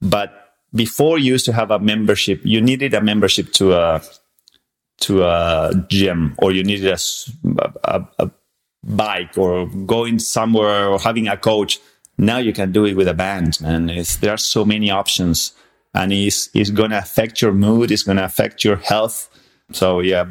[0.00, 4.02] But before you used to have a membership you needed a membership to a
[5.00, 8.30] to a gym or you needed a, a, a
[8.84, 11.78] bike or going somewhere or having a coach.
[12.16, 15.52] Now you can do it with a band and there are so many options
[15.94, 19.28] and it's, it's going to affect your mood it's going to affect your health
[19.72, 20.26] so yeah,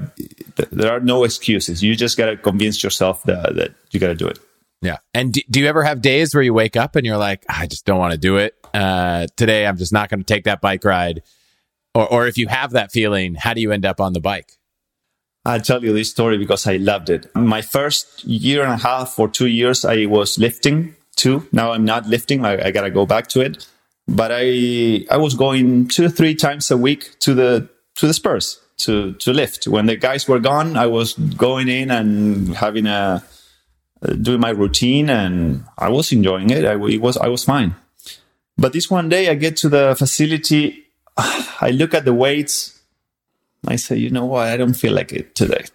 [0.55, 1.83] th- there are no excuses.
[1.83, 4.39] You just got to convince yourself that, that you got to do it.
[4.81, 4.97] Yeah.
[5.13, 7.67] And do, do, you ever have days where you wake up and you're like, I
[7.67, 8.55] just don't want to do it.
[8.73, 11.23] Uh, today, I'm just not going to take that bike ride.
[11.95, 14.51] Or, or if you have that feeling, how do you end up on the bike?
[15.45, 17.33] I'll tell you this story because I loved it.
[17.33, 21.47] My first year and a half or two years, I was lifting too.
[21.51, 22.45] Now I'm not lifting.
[22.45, 23.65] I, I got to go back to it.
[24.07, 28.59] But I, I was going two, three times a week to the, to the Spurs
[28.77, 29.67] to to lift.
[29.67, 33.23] When the guys were gone, I was going in and having a
[34.01, 36.65] uh, doing my routine, and I was enjoying it.
[36.65, 37.75] I it was I was fine.
[38.57, 40.85] But this one day, I get to the facility.
[41.17, 42.81] I look at the weights.
[43.67, 44.47] I say, you know what?
[44.47, 45.65] I don't feel like it today.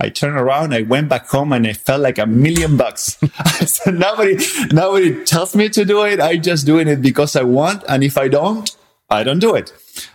[0.00, 3.18] I turned around, I went back home and I felt like a million bucks.
[3.66, 4.36] so nobody,
[4.72, 6.18] nobody tells me to do it.
[6.20, 7.84] I just doing it because I want.
[7.88, 8.74] And if I don't,
[9.10, 9.72] I don't do it.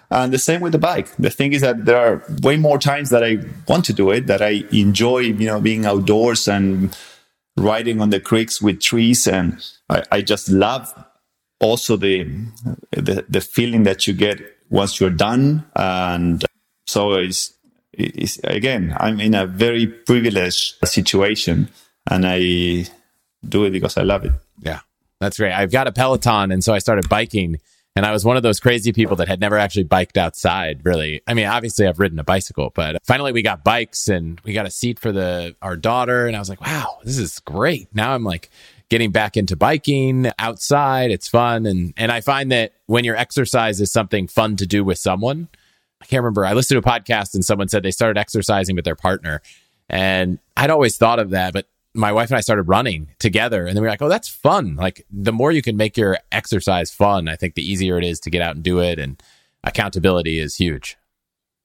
[0.10, 1.14] And the same with the bike.
[1.18, 4.28] The thing is that there are way more times that I want to do it,
[4.28, 6.98] that I enjoy, you know, being outdoors and
[7.58, 9.28] riding on the creeks with trees.
[9.28, 10.94] And I, I just love
[11.60, 12.24] also the,
[12.92, 14.40] the, the feeling that you get
[14.70, 15.66] once you're done.
[15.76, 16.46] And
[16.86, 17.54] so it's,
[17.92, 21.70] it's again, I'm in a very privileged situation
[22.10, 22.86] and I
[23.48, 24.32] do it because I love it.
[24.62, 24.80] Yeah,
[25.20, 25.52] that's great.
[25.52, 26.52] I've got a Peloton.
[26.52, 27.60] And so I started biking
[27.98, 31.24] and I was one of those crazy people that had never actually biked outside, really.
[31.26, 34.68] I mean, obviously I've ridden a bicycle, but finally we got bikes and we got
[34.68, 38.14] a seat for the our daughter and I was like, "Wow, this is great." Now
[38.14, 38.52] I'm like
[38.90, 41.10] getting back into biking outside.
[41.10, 44.84] It's fun and and I find that when your exercise is something fun to do
[44.84, 45.48] with someone,
[46.00, 46.46] I can't remember.
[46.46, 49.42] I listened to a podcast and someone said they started exercising with their partner.
[49.90, 51.66] And I'd always thought of that, but
[51.98, 54.76] my wife and I started running together and then we are like, oh, that's fun.
[54.76, 58.20] Like the more you can make your exercise fun, I think the easier it is
[58.22, 59.00] to get out and do it.
[59.00, 59.22] And
[59.64, 60.98] accountability is huge.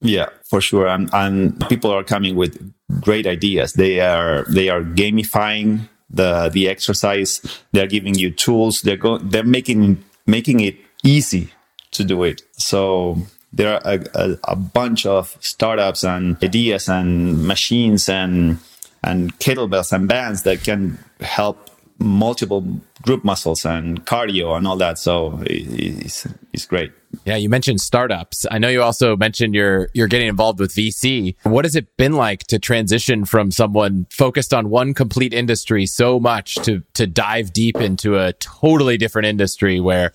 [0.00, 0.88] Yeah, for sure.
[0.88, 3.74] And, and people are coming with great ideas.
[3.74, 7.40] They are, they are gamifying the, the exercise.
[7.72, 8.82] They're giving you tools.
[8.82, 11.52] They're going, they're making, making it easy
[11.92, 12.42] to do it.
[12.52, 13.18] So
[13.52, 18.58] there are a, a, a bunch of startups and ideas and machines and
[19.04, 22.64] and kettlebells and bands that can help multiple
[23.02, 24.98] group muscles and cardio and all that.
[24.98, 26.92] So it's, it's great.
[27.24, 28.46] Yeah, you mentioned startups.
[28.50, 31.36] I know you also mentioned you're you're getting involved with VC.
[31.42, 36.18] What has it been like to transition from someone focused on one complete industry so
[36.18, 40.12] much to to dive deep into a totally different industry where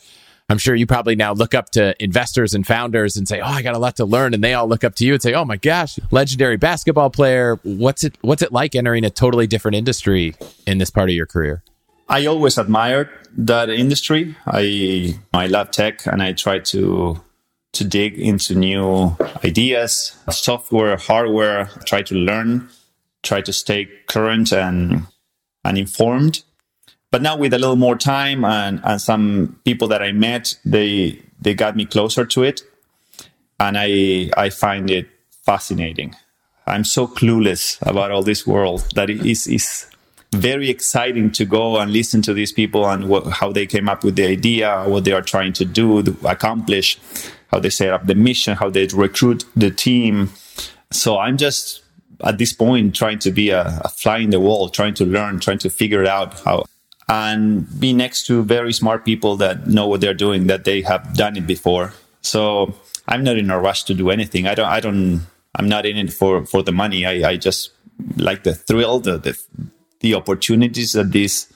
[0.49, 3.61] I'm sure you probably now look up to investors and founders and say, "Oh, I
[3.61, 5.43] got a lot to learn," and they all look up to you and say, "Oh
[5.43, 10.35] my gosh, legendary basketball player." What's it What's it like entering a totally different industry
[10.65, 11.63] in this part of your career?
[12.07, 14.37] I always admired that industry.
[14.45, 17.19] I I love tech, and I try to
[17.73, 21.69] to dig into new ideas, software, hardware.
[21.85, 22.69] Try to learn,
[23.21, 25.07] try to stay current and
[25.65, 26.43] and informed
[27.11, 31.21] but now with a little more time and, and some people that I met, they
[31.39, 32.61] they got me closer to it,
[33.59, 35.07] and I I find it
[35.45, 36.15] fascinating.
[36.65, 39.87] I'm so clueless about all this world that it is is
[40.33, 44.03] very exciting to go and listen to these people and what, how they came up
[44.03, 46.99] with the idea, what they are trying to do, accomplish,
[47.49, 50.29] how they set up the mission, how they recruit the team.
[50.91, 51.81] So I'm just
[52.23, 55.39] at this point trying to be a, a fly in the wall, trying to learn,
[55.39, 56.65] trying to figure out how
[57.09, 61.13] and be next to very smart people that know what they're doing, that they have
[61.15, 61.93] done it before.
[62.21, 62.75] So
[63.07, 64.47] I'm not in a rush to do anything.
[64.47, 65.21] I don't, I don't,
[65.55, 67.05] I'm not in it for, for the money.
[67.05, 67.71] I, I just
[68.17, 69.41] like the thrill, the, the,
[70.01, 71.51] the opportunities that these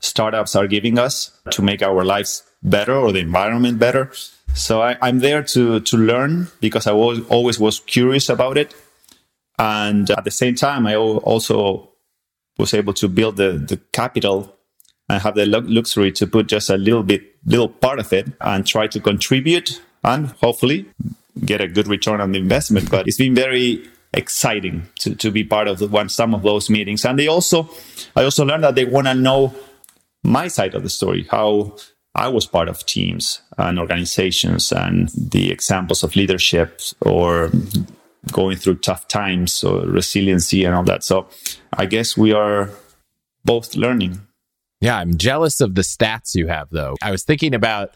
[0.00, 4.10] startups are giving us to make our lives better or the environment better.
[4.54, 8.74] So I, am there to to learn because I was always was curious about it,
[9.58, 11.90] and at the same time, I also
[12.58, 14.56] was able to build the the capital
[15.10, 18.66] and have the luxury to put just a little bit, little part of it, and
[18.66, 20.86] try to contribute and hopefully
[21.44, 22.90] get a good return on the investment.
[22.90, 26.70] But it's been very exciting to, to be part of the one some of those
[26.70, 27.04] meetings.
[27.04, 27.68] And they also,
[28.14, 29.54] I also learned that they want to know
[30.22, 31.76] my side of the story, how
[32.14, 37.50] I was part of teams and organizations and the examples of leadership or
[38.32, 41.02] going through tough times or resiliency and all that.
[41.02, 41.28] So
[41.72, 42.70] I guess we are
[43.44, 44.20] both learning.
[44.80, 46.96] Yeah, I'm jealous of the stats you have though.
[47.02, 47.94] I was thinking about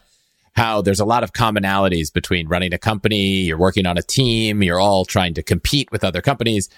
[0.55, 4.63] how there's a lot of commonalities between running a company, you're working on a team,
[4.63, 6.69] you're all trying to compete with other companies.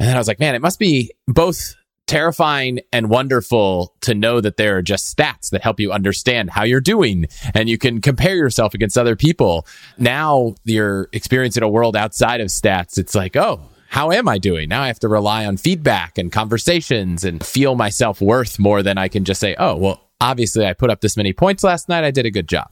[0.00, 1.74] And then I was like, man, it must be both
[2.06, 6.64] terrifying and wonderful to know that there are just stats that help you understand how
[6.64, 9.66] you're doing and you can compare yourself against other people.
[9.98, 12.98] Now you're experiencing a world outside of stats.
[12.98, 13.60] It's like, oh,
[13.92, 14.70] how am I doing?
[14.70, 18.96] Now I have to rely on feedback and conversations and feel myself worth more than
[18.96, 22.02] I can just say, oh, well, obviously I put up this many points last night.
[22.02, 22.70] I did a good job.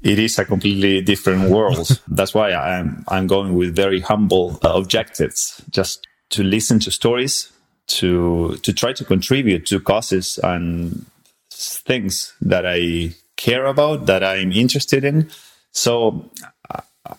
[0.00, 2.00] It is a completely different world.
[2.08, 7.52] That's why I'm, I'm going with very humble uh, objectives, just to listen to stories,
[7.88, 11.04] to to try to contribute to causes and
[11.50, 15.30] things that I care about, that I'm interested in.
[15.72, 16.30] So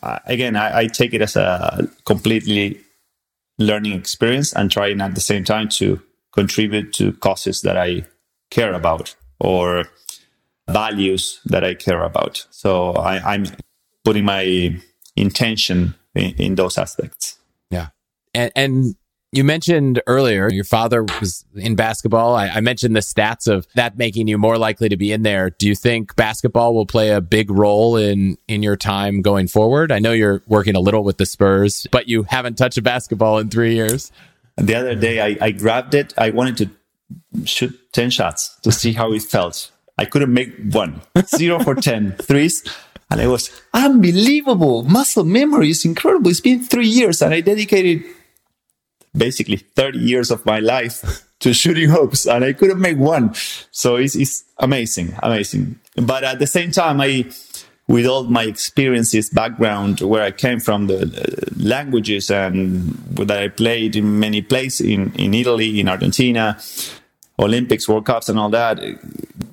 [0.01, 2.82] uh, again, I, I, take it as a completely
[3.57, 6.01] learning experience and trying at the same time to
[6.33, 8.05] contribute to causes that I
[8.49, 9.85] care about or
[10.69, 12.45] values that I care about.
[12.49, 13.45] So I, am
[14.03, 14.75] putting my
[15.15, 17.37] intention in, in those aspects.
[17.69, 17.87] Yeah.
[18.33, 18.95] And, and
[19.33, 22.35] you mentioned earlier your father was in basketball.
[22.35, 25.49] I, I, mentioned the stats of that making you more likely to be in there.
[25.49, 29.91] Do you think basketball will play a big role in in your time going forward?
[29.91, 33.39] I know you're working a little with the Spurs, but you haven't touched a basketball
[33.39, 34.11] in three years.
[34.57, 36.13] The other day, I, I grabbed it.
[36.15, 39.71] I wanted to shoot ten shots to see how it felt.
[39.97, 41.01] I couldn't make one.
[41.25, 42.63] Zero for ten threes.
[43.09, 44.83] And it was unbelievable.
[44.83, 46.31] Muscle memory is incredible.
[46.31, 48.03] It's been three years and I dedicated
[49.15, 53.33] basically 30 years of my life to shooting hoops and I couldn't make one.
[53.71, 55.79] So it's, it's amazing, amazing.
[55.95, 57.29] But at the same time, I,
[57.87, 63.95] with all my experiences, background, where I came from, the languages and that I played
[63.95, 66.57] in many places in, in Italy, in Argentina,
[67.39, 68.97] Olympics, World Cups, and all that, you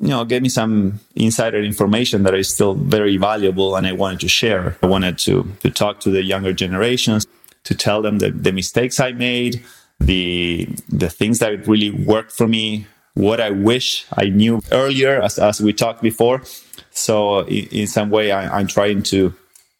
[0.01, 4.29] know, gave me some insider information that is still very valuable and I wanted to
[4.29, 4.77] share.
[4.83, 7.27] I wanted to, to talk to the younger generations
[7.65, 9.63] to tell them the, the mistakes I made,
[9.99, 15.39] the the things that really worked for me, what I wish I knew earlier, as,
[15.39, 16.43] as we talked before.
[16.91, 19.35] So in, in some way, I, I'm trying to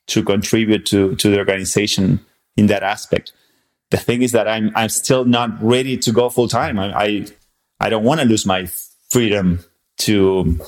[0.09, 2.21] to contribute to to the organization
[2.57, 3.33] in that aspect.
[3.91, 6.79] The thing is that I'm I'm still not ready to go full time.
[6.79, 7.27] I, I
[7.81, 8.67] I don't want to lose my
[9.09, 9.61] freedom
[9.99, 10.59] to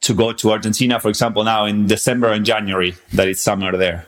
[0.00, 4.06] to go to Argentina, for example, now in December and January, that it's summer there.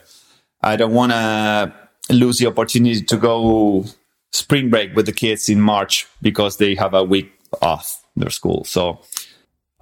[0.60, 1.72] I don't want to
[2.10, 3.84] lose the opportunity to go
[4.32, 7.32] spring break with the kids in March because they have a week
[7.62, 8.64] off their school.
[8.64, 9.00] So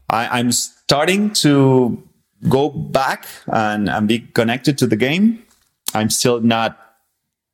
[0.08, 2.02] I, am starting to
[2.48, 5.42] go back and, and be connected to the game.
[5.94, 6.78] I'm still not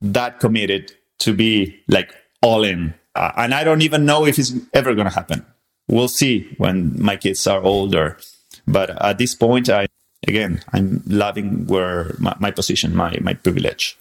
[0.00, 2.94] that committed to be like all in.
[3.14, 5.44] Uh, and I don't even know if it's ever going to happen.
[5.88, 8.18] We'll see when my kids are older.
[8.66, 9.88] But at this point, I,
[10.26, 13.98] again, I'm loving where my, my position, my, my privilege.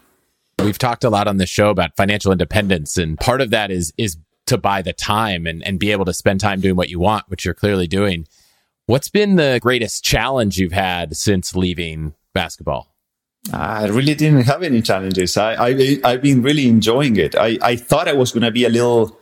[0.63, 3.93] We've talked a lot on this show about financial independence, and part of that is
[3.97, 6.99] is to buy the time and, and be able to spend time doing what you
[6.99, 8.27] want, which you're clearly doing.
[8.87, 12.95] What's been the greatest challenge you've had since leaving basketball?
[13.53, 15.37] I really didn't have any challenges.
[15.37, 17.35] I, I I've been really enjoying it.
[17.35, 19.17] I, I thought I was going to be a little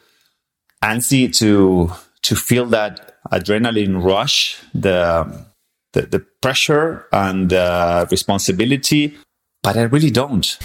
[0.83, 1.91] antsy to
[2.23, 5.45] to feel that adrenaline rush, the
[5.93, 9.17] the, the pressure and the responsibility,
[9.61, 10.57] but I really don't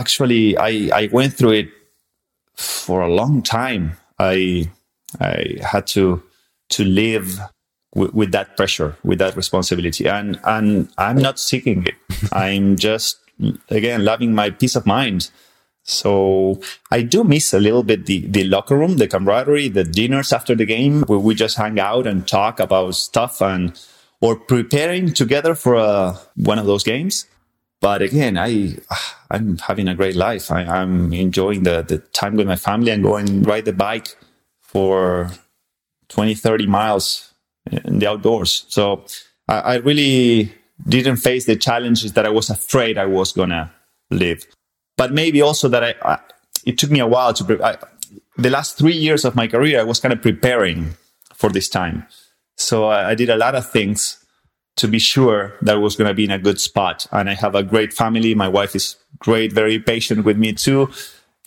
[0.00, 1.68] actually I, I went through it
[2.54, 3.96] for a long time.
[4.18, 4.70] I
[5.20, 6.22] I had to
[6.70, 7.38] to live
[7.94, 11.94] with, with that pressure, with that responsibility, and and I'm not seeking it.
[12.32, 13.18] I'm just
[13.70, 15.30] again loving my peace of mind.
[15.88, 20.32] So I do miss a little bit the, the locker room, the camaraderie, the dinners
[20.32, 23.80] after the game where we just hang out and talk about stuff and
[24.20, 27.26] or preparing together for a, uh, one of those games.
[27.80, 30.50] But again, I ah, I'm having a great life.
[30.50, 34.16] I, am enjoying the, the time with my family and going ride the bike
[34.60, 35.30] for
[36.08, 37.34] 20, 30 miles
[37.70, 38.64] in the outdoors.
[38.68, 39.04] So
[39.48, 40.52] I, I really
[40.88, 43.72] didn't face the challenges that I was afraid I was gonna
[44.10, 44.46] live.
[44.96, 46.18] But maybe also that I, I
[46.64, 47.44] it took me a while to.
[47.44, 47.76] Pre- I,
[48.36, 50.96] the last three years of my career, I was kind of preparing
[51.32, 52.06] for this time.
[52.56, 54.24] So I, I did a lot of things
[54.76, 57.06] to be sure that I was going to be in a good spot.
[57.10, 58.34] And I have a great family.
[58.34, 60.90] My wife is great, very patient with me too.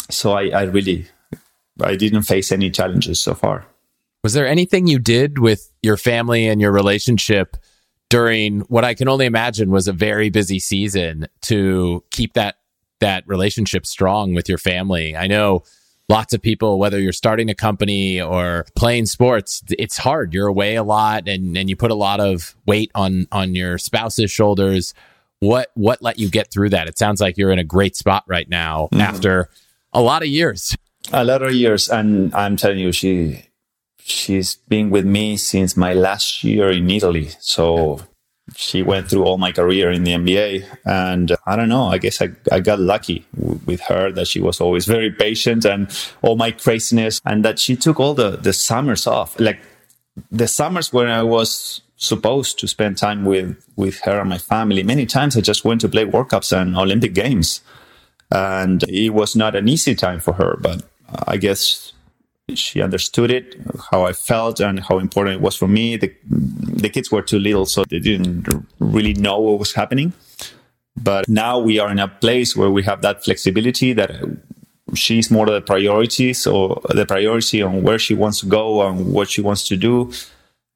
[0.10, 1.08] So I, I really,
[1.82, 3.68] I didn't face any challenges so far.
[4.24, 7.56] Was there anything you did with your family and your relationship
[8.10, 12.56] during what I can only imagine was a very busy season to keep that
[13.00, 15.16] that relationship strong with your family?
[15.16, 15.64] I know
[16.10, 20.34] lots of people, whether you're starting a company or playing sports, it's hard.
[20.34, 23.78] You're away a lot and, and you put a lot of weight on on your
[23.78, 24.94] spouse's shoulders.
[25.40, 26.90] What what let you get through that?
[26.90, 29.00] It sounds like you're in a great spot right now mm-hmm.
[29.00, 29.50] after
[29.94, 30.76] a lot of years.
[31.14, 33.46] A lot of years, and I'm telling you, she
[34.00, 37.30] she's been with me since my last year in Italy.
[37.40, 38.02] So
[38.60, 40.66] she went through all my career in the NBA.
[40.86, 44.28] And uh, I don't know, I guess I, I got lucky w- with her that
[44.28, 45.90] she was always very patient and
[46.22, 49.40] all my craziness and that she took all the, the summers off.
[49.40, 49.62] Like
[50.30, 54.84] the summers when I was supposed to spend time with, with her and my family,
[54.84, 57.62] many times I just went to play World Cups and Olympic Games.
[58.30, 60.84] And it was not an easy time for her, but
[61.28, 61.94] I guess
[62.56, 63.56] she understood it,
[63.92, 65.98] how I felt, and how important it was for me.
[65.98, 68.48] The, the kids were too little, so they didn't
[68.80, 70.14] really know what was happening.
[71.02, 74.12] But now we are in a place where we have that flexibility that
[74.96, 79.30] she's more the priority, so the priority on where she wants to go and what
[79.30, 80.12] she wants to do.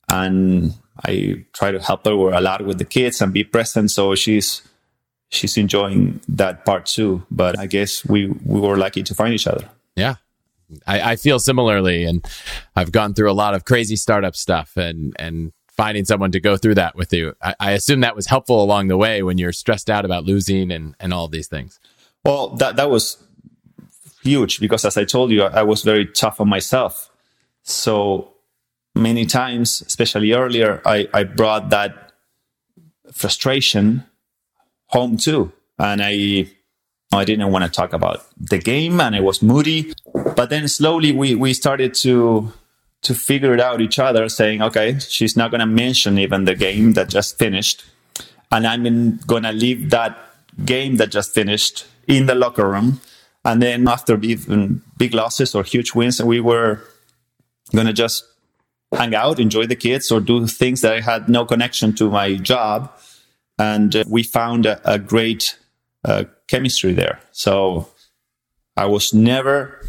[0.09, 0.73] And
[1.05, 3.91] I try to help her a lot with the kids and be present.
[3.91, 4.61] So she's
[5.29, 7.25] she's enjoying that part too.
[7.31, 9.69] But I guess we we were lucky to find each other.
[9.95, 10.15] Yeah,
[10.87, 12.25] I, I feel similarly, and
[12.75, 16.55] I've gone through a lot of crazy startup stuff, and and finding someone to go
[16.55, 17.35] through that with you.
[17.41, 20.71] I, I, assume that was helpful along the way when you're stressed out about losing
[20.71, 21.79] and, and all these things.
[22.23, 23.17] Well, that, that was
[24.21, 27.09] huge because as I told you, I, I was very tough on myself.
[27.63, 28.33] So
[28.93, 32.11] many times, especially earlier, I, I brought that
[33.11, 34.03] frustration
[34.87, 35.51] home too.
[35.79, 36.49] And I
[37.11, 39.93] I didn't want to talk about the game and I was moody.
[40.35, 42.51] But then slowly we, we started to
[43.03, 46.93] to figure it out each other, saying, okay, she's not gonna mention even the game
[46.93, 47.83] that just finished.
[48.49, 50.17] And I'm gonna leave that
[50.63, 53.01] game that just finished in the locker room.
[53.43, 56.79] And then after even big losses or huge wins, we were
[57.75, 58.23] gonna just
[58.93, 62.35] hang out, enjoy the kids, or do things that I had no connection to my
[62.35, 62.91] job.
[63.59, 65.57] And uh, we found a, a great
[66.05, 67.19] uh, chemistry there.
[67.31, 67.89] So
[68.77, 69.85] I was never,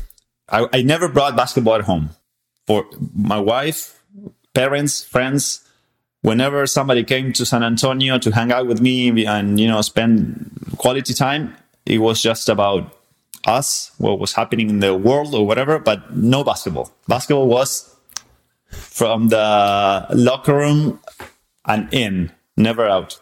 [0.48, 2.10] I, I never brought basketball at home.
[2.66, 4.02] For my wife,
[4.54, 5.68] parents, friends,
[6.22, 10.50] whenever somebody came to San Antonio to hang out with me and you know spend
[10.78, 12.96] quality time, it was just about
[13.46, 16.90] us, what was happening in the world or whatever, but no basketball.
[17.06, 17.94] Basketball was
[18.70, 21.00] from the locker room
[21.66, 23.20] and in, never out.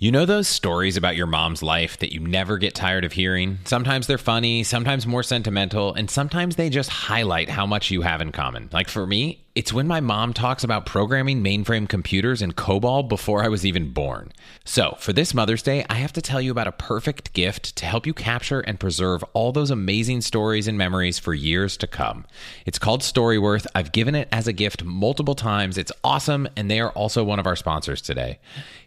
[0.00, 3.58] You know those stories about your mom's life that you never get tired of hearing?
[3.64, 8.20] Sometimes they're funny, sometimes more sentimental, and sometimes they just highlight how much you have
[8.20, 8.70] in common.
[8.72, 13.42] Like for me, it's when my mom talks about programming mainframe computers in COBOL before
[13.42, 14.30] I was even born.
[14.64, 17.84] So, for this Mother's Day, I have to tell you about a perfect gift to
[17.84, 22.24] help you capture and preserve all those amazing stories and memories for years to come.
[22.66, 23.66] It's called Storyworth.
[23.74, 25.76] I've given it as a gift multiple times.
[25.76, 28.38] It's awesome, and they are also one of our sponsors today.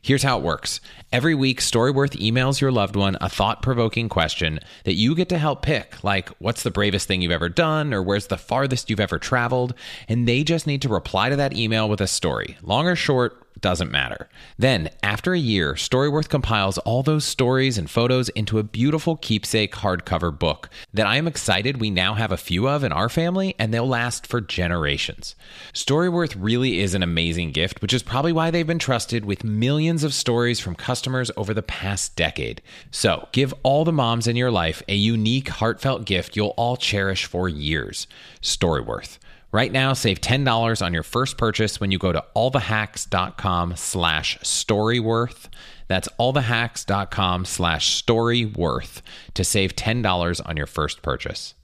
[0.01, 0.79] Here's how it works
[1.11, 5.37] every week, Storyworth emails your loved one a thought provoking question that you get to
[5.37, 9.01] help pick, like, what's the bravest thing you've ever done, or where's the farthest you've
[9.01, 9.73] ever traveled?
[10.07, 12.55] And they just just need to reply to that email with a story.
[12.61, 14.29] Long or short, doesn't matter.
[14.59, 19.73] Then, after a year, Storyworth compiles all those stories and photos into a beautiful keepsake
[19.73, 23.55] hardcover book that I am excited we now have a few of in our family
[23.57, 25.35] and they'll last for generations.
[25.73, 30.03] Storyworth really is an amazing gift, which is probably why they've been trusted with millions
[30.03, 32.61] of stories from customers over the past decade.
[32.91, 37.25] So, give all the moms in your life a unique, heartfelt gift you'll all cherish
[37.25, 38.05] for years.
[38.41, 39.17] Storyworth.
[39.53, 45.49] Right now, save $10 on your first purchase when you go to allthehacks.com slash storyworth.
[45.89, 49.01] That's allthehacks.com slash storyworth
[49.33, 51.55] to save $10 on your first purchase.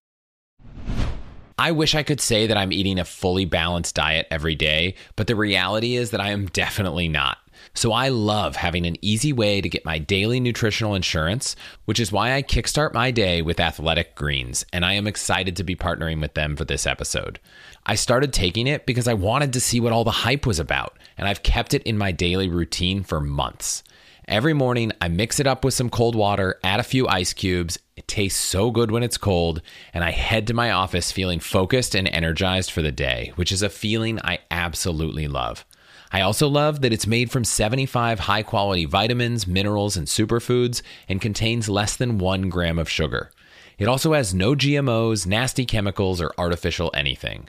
[1.59, 5.27] I wish I could say that I'm eating a fully balanced diet every day, but
[5.27, 7.37] the reality is that I am definitely not.
[7.73, 12.11] So I love having an easy way to get my daily nutritional insurance, which is
[12.11, 16.21] why I kickstart my day with Athletic Greens, and I am excited to be partnering
[16.21, 17.39] with them for this episode.
[17.89, 20.97] I started taking it because I wanted to see what all the hype was about,
[21.17, 23.81] and I've kept it in my daily routine for months.
[24.27, 27.79] Every morning, I mix it up with some cold water, add a few ice cubes.
[27.95, 29.61] It tastes so good when it's cold,
[29.93, 33.61] and I head to my office feeling focused and energized for the day, which is
[33.61, 35.65] a feeling I absolutely love.
[36.11, 41.21] I also love that it's made from 75 high quality vitamins, minerals, and superfoods and
[41.21, 43.31] contains less than one gram of sugar.
[43.77, 47.47] It also has no GMOs, nasty chemicals, or artificial anything.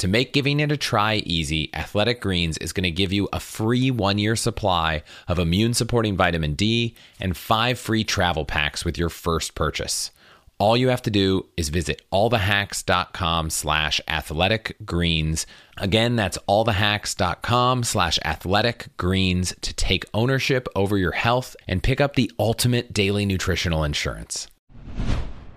[0.00, 3.38] To make giving it a try easy, Athletic Greens is going to give you a
[3.38, 8.96] free one year supply of immune supporting vitamin D and five free travel packs with
[8.96, 10.10] your first purchase.
[10.56, 15.46] All you have to do is visit allthehacks.com slash athletic greens.
[15.76, 22.14] Again, that's allthehacks.com slash athletic greens to take ownership over your health and pick up
[22.16, 24.48] the ultimate daily nutritional insurance.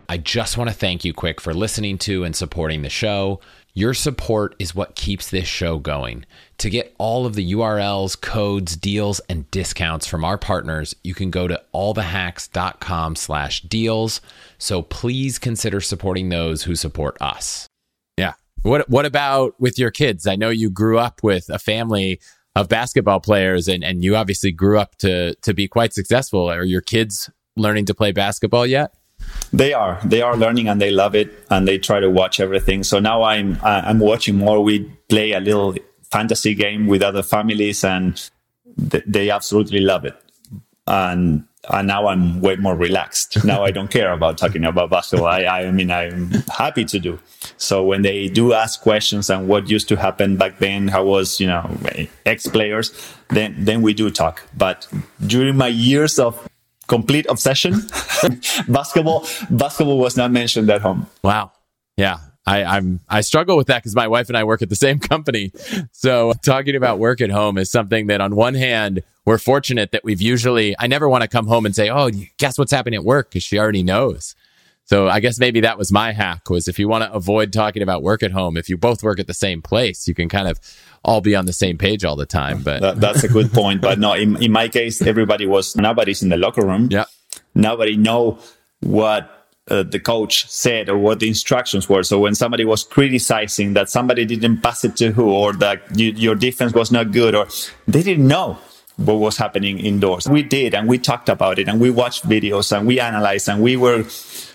[0.10, 3.40] I just want to thank you quick for listening to and supporting the show.
[3.76, 6.26] Your support is what keeps this show going.
[6.60, 11.32] To get all of the URLs, codes, deals, and discounts from our partners, you can
[11.32, 14.22] go to allthehacks.com slash deals.
[14.60, 17.68] So please consider supporting those who support us.
[18.16, 18.34] Yeah.
[18.62, 20.28] What what about with your kids?
[20.28, 22.20] I know you grew up with a family
[22.56, 26.48] of basketball players and, and you obviously grew up to to be quite successful.
[26.48, 28.94] Are your kids learning to play basketball yet?
[29.54, 30.00] They are.
[30.04, 32.84] They are learning and they love it and they try to watch everything.
[32.84, 34.64] So now I'm I'm watching more.
[34.64, 34.80] We
[35.10, 35.76] play a little
[36.12, 38.30] fantasy game with other families and
[38.90, 40.16] th- they absolutely love it.
[40.88, 43.38] And and now I'm way more relaxed.
[43.46, 45.28] Now I don't care about talking about basketball.
[45.28, 47.20] I, I mean, I'm happy to do.
[47.58, 51.40] So when they do ask questions and what used to happen back then, how was,
[51.40, 51.70] you know,
[52.26, 52.92] ex players,
[53.30, 54.42] then, then we do talk.
[54.58, 54.88] But
[55.26, 56.48] during my years of
[56.88, 57.74] complete obsession.
[58.68, 61.08] basketball, basketball was not mentioned at home.
[61.24, 61.52] Wow.
[61.98, 62.20] Yeah.
[62.46, 65.00] I, I'm I struggle with that because my wife and I work at the same
[65.00, 65.52] company.
[65.92, 70.04] So talking about work at home is something that on one hand we're fortunate that
[70.04, 73.06] we've usually I never want to come home and say, "Oh, guess what's happening at
[73.06, 74.36] work?" because she already knows.
[74.86, 77.82] So I guess maybe that was my hack was if you want to avoid talking
[77.82, 80.48] about work at home, if you both work at the same place, you can kind
[80.48, 80.60] of
[81.04, 82.62] all be on the same page all the time.
[82.64, 83.82] But that, that's a good point.
[83.82, 86.90] But no, in, in my case, everybody was nobody's in the locker room.
[86.92, 87.06] Yeah,
[87.56, 88.40] nobody know
[88.82, 92.04] what uh, the coach said or what the instructions were.
[92.04, 96.12] So when somebody was criticizing that somebody didn't pass it to who or that you,
[96.12, 97.48] your defense was not good or
[97.88, 98.58] they didn't know
[98.98, 100.28] what was happening indoors.
[100.28, 103.62] We did and we talked about it and we watched videos and we analyzed and
[103.64, 104.06] we were,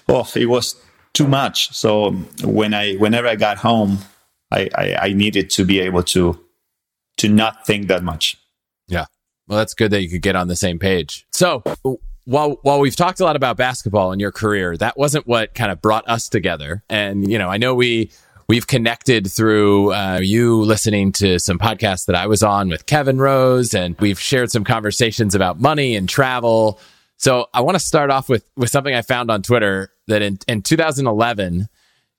[0.08, 0.76] oh, it was
[1.12, 1.72] too much.
[1.74, 3.98] So when I, whenever I got home,
[4.50, 6.38] I, I, I needed to be able to,
[7.18, 8.36] to not think that much.
[8.86, 9.06] Yeah.
[9.46, 11.26] Well, that's good that you could get on the same page.
[11.32, 11.62] So
[12.28, 15.72] while while we've talked a lot about basketball in your career, that wasn't what kind
[15.72, 16.84] of brought us together.
[16.90, 18.10] And you know, I know we
[18.48, 23.18] we've connected through uh, you listening to some podcasts that I was on with Kevin
[23.18, 26.78] Rose, and we've shared some conversations about money and travel.
[27.18, 30.38] So I want to start off with with something I found on Twitter that in,
[30.48, 31.68] in 2011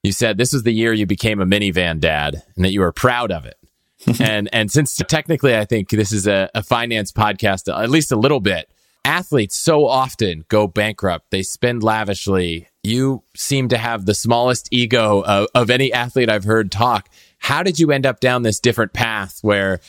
[0.04, 2.92] you said this was the year you became a minivan dad and that you were
[2.92, 3.58] proud of it.
[4.20, 8.16] and and since technically I think this is a, a finance podcast, at least a
[8.16, 8.70] little bit,
[9.04, 11.32] athletes so often go bankrupt.
[11.32, 12.68] They spend lavishly.
[12.84, 17.10] You seem to have the smallest ego of, of any athlete I've heard talk.
[17.40, 19.80] How did you end up down this different path where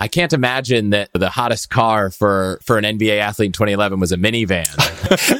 [0.00, 4.12] I can't imagine that the hottest car for, for an NBA athlete in 2011 was
[4.12, 4.66] a minivan.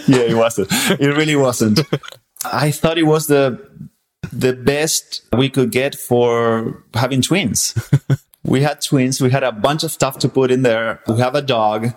[0.08, 0.68] yeah, it wasn't.
[1.00, 1.80] It really wasn't.
[2.44, 3.68] I thought it was the
[4.32, 7.74] the best we could get for having twins.
[8.44, 9.20] we had twins.
[9.20, 11.00] We had a bunch of stuff to put in there.
[11.06, 11.94] We have a dog.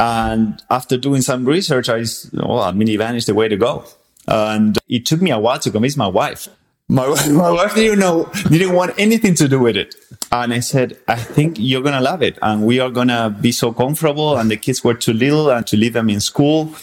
[0.00, 3.84] And after doing some research, I, well, a minivan is the way to go.
[4.26, 6.48] And it took me a while to convince my wife.
[6.88, 9.94] My, my wife didn't know, didn't want anything to do with it.
[10.32, 12.38] And I said, I think you're going to love it.
[12.42, 14.36] And we are going to be so comfortable.
[14.36, 16.74] And the kids were too little and to leave them in school.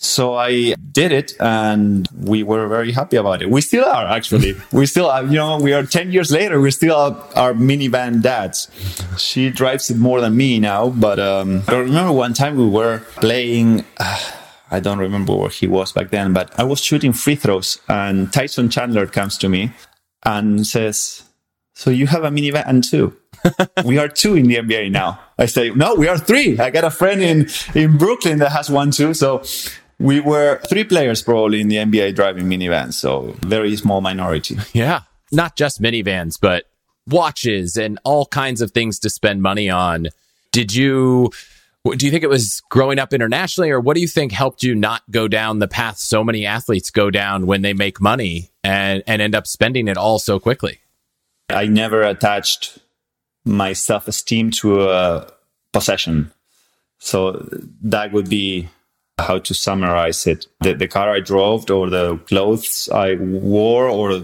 [0.00, 3.50] So I did it and we were very happy about it.
[3.50, 4.54] We still are actually.
[4.72, 6.60] we still are, you know, we are 10 years later.
[6.60, 8.70] We still are our minivan dads.
[9.18, 10.90] She drives it more than me now.
[10.90, 13.84] But um, I remember one time we were playing.
[13.96, 14.30] Uh,
[14.70, 18.32] I don't remember where he was back then, but I was shooting free throws and
[18.32, 19.72] Tyson Chandler comes to me
[20.24, 21.22] and says,
[21.74, 23.16] so you have a minivan too?
[23.84, 25.20] we are two in the NBA now.
[25.38, 26.58] I say, no, we are three.
[26.58, 29.14] I got a friend in, in Brooklyn that has one too.
[29.14, 29.42] So
[29.98, 32.94] we were three players probably in the NBA driving minivans.
[32.94, 34.56] So very small minority.
[34.72, 35.02] Yeah.
[35.30, 36.64] Not just minivans, but
[37.06, 40.08] watches and all kinds of things to spend money on.
[40.52, 41.30] Did you
[41.96, 44.74] do you think it was growing up internationally, or what do you think helped you
[44.74, 49.02] not go down the path so many athletes go down when they make money and,
[49.06, 50.80] and end up spending it all so quickly?
[51.50, 52.78] I never attached
[53.44, 55.32] my self esteem to a
[55.72, 56.32] possession.
[56.98, 57.48] So
[57.82, 58.68] that would be
[59.18, 60.46] how to summarize it.
[60.60, 64.22] The, the car I drove, or the clothes I wore, or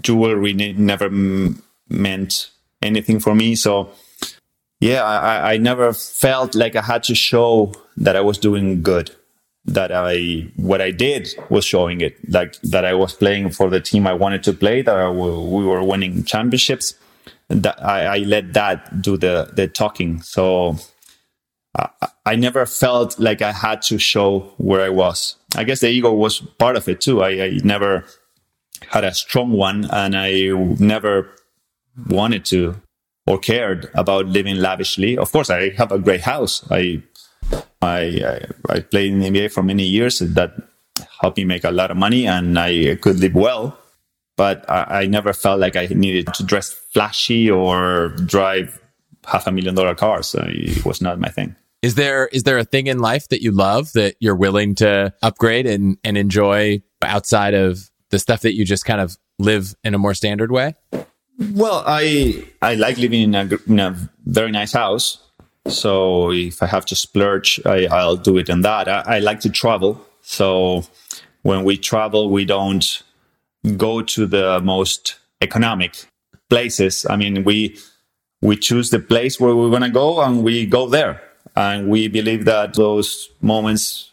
[0.00, 2.50] jewelry never m- meant
[2.82, 3.54] anything for me.
[3.54, 3.90] So
[4.80, 9.14] yeah, I, I never felt like I had to show that I was doing good.
[9.64, 13.80] That I what I did was showing it, like that I was playing for the
[13.80, 14.80] team I wanted to play.
[14.80, 16.94] That we were winning championships.
[17.48, 20.22] That I, I let that do the the talking.
[20.22, 20.76] So
[21.76, 21.88] I,
[22.24, 25.36] I never felt like I had to show where I was.
[25.54, 27.22] I guess the ego was part of it too.
[27.22, 28.06] I, I never
[28.88, 31.30] had a strong one, and I never
[32.08, 32.80] wanted to
[33.28, 35.18] or cared about living lavishly.
[35.18, 36.66] Of course, I have a great house.
[36.70, 37.02] I
[37.82, 38.00] I
[38.32, 40.18] I, I played in the NBA for many years.
[40.20, 40.52] That
[41.20, 43.78] helped me make a lot of money, and I could live well.
[44.36, 48.80] But I, I never felt like I needed to dress flashy or drive
[49.26, 50.28] half a million dollar cars.
[50.28, 51.54] So it was not my thing.
[51.82, 55.12] Is there is there a thing in life that you love that you're willing to
[55.22, 59.94] upgrade and, and enjoy outside of the stuff that you just kind of live in
[59.94, 60.74] a more standard way?
[61.38, 65.18] Well, I I like living in a, in a very nice house.
[65.68, 68.88] So if I have to splurge, I, I'll do it in that.
[68.88, 70.04] I, I like to travel.
[70.22, 70.84] So
[71.42, 73.02] when we travel, we don't
[73.76, 76.06] go to the most economic
[76.50, 77.06] places.
[77.08, 77.78] I mean, we
[78.42, 81.22] we choose the place where we're gonna go and we go there.
[81.54, 84.10] And we believe that those moments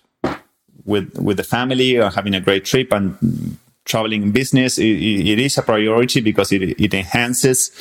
[0.85, 5.39] with with the family or having a great trip and traveling in business, it, it
[5.39, 7.71] is a priority because it, it enhances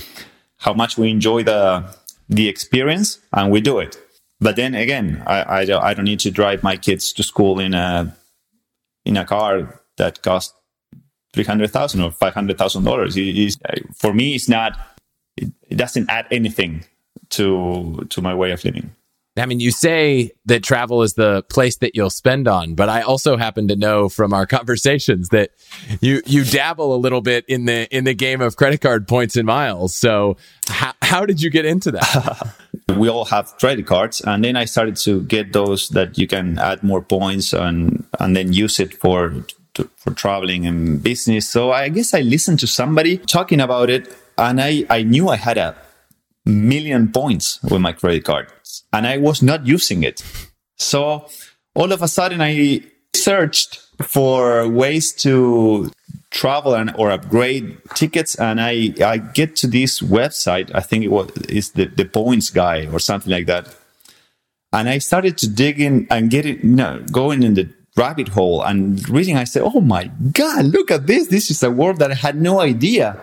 [0.58, 1.84] how much we enjoy the
[2.28, 3.98] the experience, and we do it.
[4.40, 7.60] But then again, I, I, don't, I don't need to drive my kids to school
[7.60, 8.16] in a
[9.04, 10.54] in a car that costs
[11.32, 13.18] three hundred thousand or five hundred thousand dollars.
[13.94, 14.78] For me, it's not.
[15.36, 16.84] It, it doesn't add anything
[17.30, 18.94] to to my way of living.
[19.36, 23.02] I mean, you say that travel is the place that you'll spend on, but I
[23.02, 25.50] also happen to know from our conversations that
[26.00, 29.36] you you dabble a little bit in the in the game of credit card points
[29.36, 29.94] and miles.
[29.94, 30.36] So,
[30.68, 32.54] how how did you get into that?
[32.96, 36.58] we all have credit cards, and then I started to get those that you can
[36.58, 39.34] add more points and and then use it for
[39.74, 41.48] to, for traveling and business.
[41.48, 45.36] So I guess I listened to somebody talking about it, and I I knew I
[45.36, 45.74] had a
[46.44, 50.22] million points with my credit cards and I was not using it.
[50.76, 51.26] So
[51.74, 52.82] all of a sudden I
[53.14, 55.90] searched for ways to
[56.30, 60.70] travel and or upgrade tickets and I, I get to this website.
[60.74, 63.74] I think it was is the, the points guy or something like that.
[64.72, 68.28] And I started to dig in and get it, you know, going in the rabbit
[68.28, 69.36] hole and reading.
[69.36, 71.28] I said, Oh my God, look at this.
[71.28, 73.20] This is a world that I had no idea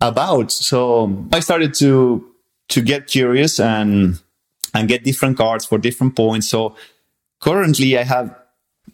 [0.00, 0.50] about.
[0.50, 2.29] So I started to
[2.70, 4.18] to get curious and
[4.74, 6.48] and get different cards for different points.
[6.48, 6.76] So
[7.40, 8.34] currently I have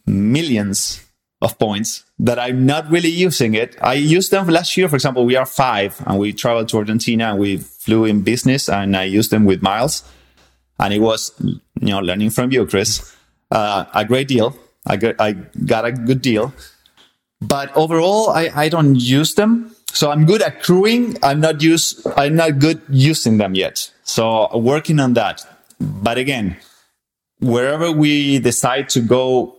[0.06, 1.04] millions
[1.42, 3.76] of points that I'm not really using it.
[3.82, 4.88] I used them last year.
[4.88, 8.68] For example, we are five and we traveled to Argentina and we flew in business
[8.68, 10.02] and I used them with miles.
[10.78, 13.14] And it was, you know, learning from you, Chris,
[13.50, 14.56] uh, a great deal.
[14.86, 16.54] I got, I got a good deal.
[17.40, 21.16] But overall, I, I don't use them so I'm good at crewing.
[21.22, 23.90] I'm not use, I'm not good using them yet.
[24.04, 25.40] So working on that.
[25.80, 26.58] But again,
[27.40, 29.56] wherever we decide to go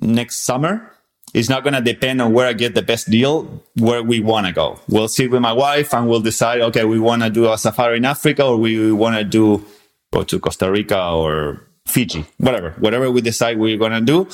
[0.00, 0.92] next summer,
[1.34, 4.46] it's not going to depend on where I get the best deal, where we want
[4.46, 4.78] to go.
[4.88, 7.96] We'll sit with my wife and we'll decide, okay, we want to do a safari
[7.96, 9.64] in Africa or we want to do,
[10.12, 14.28] go to Costa Rica or Fiji, whatever, whatever we decide we're going to do.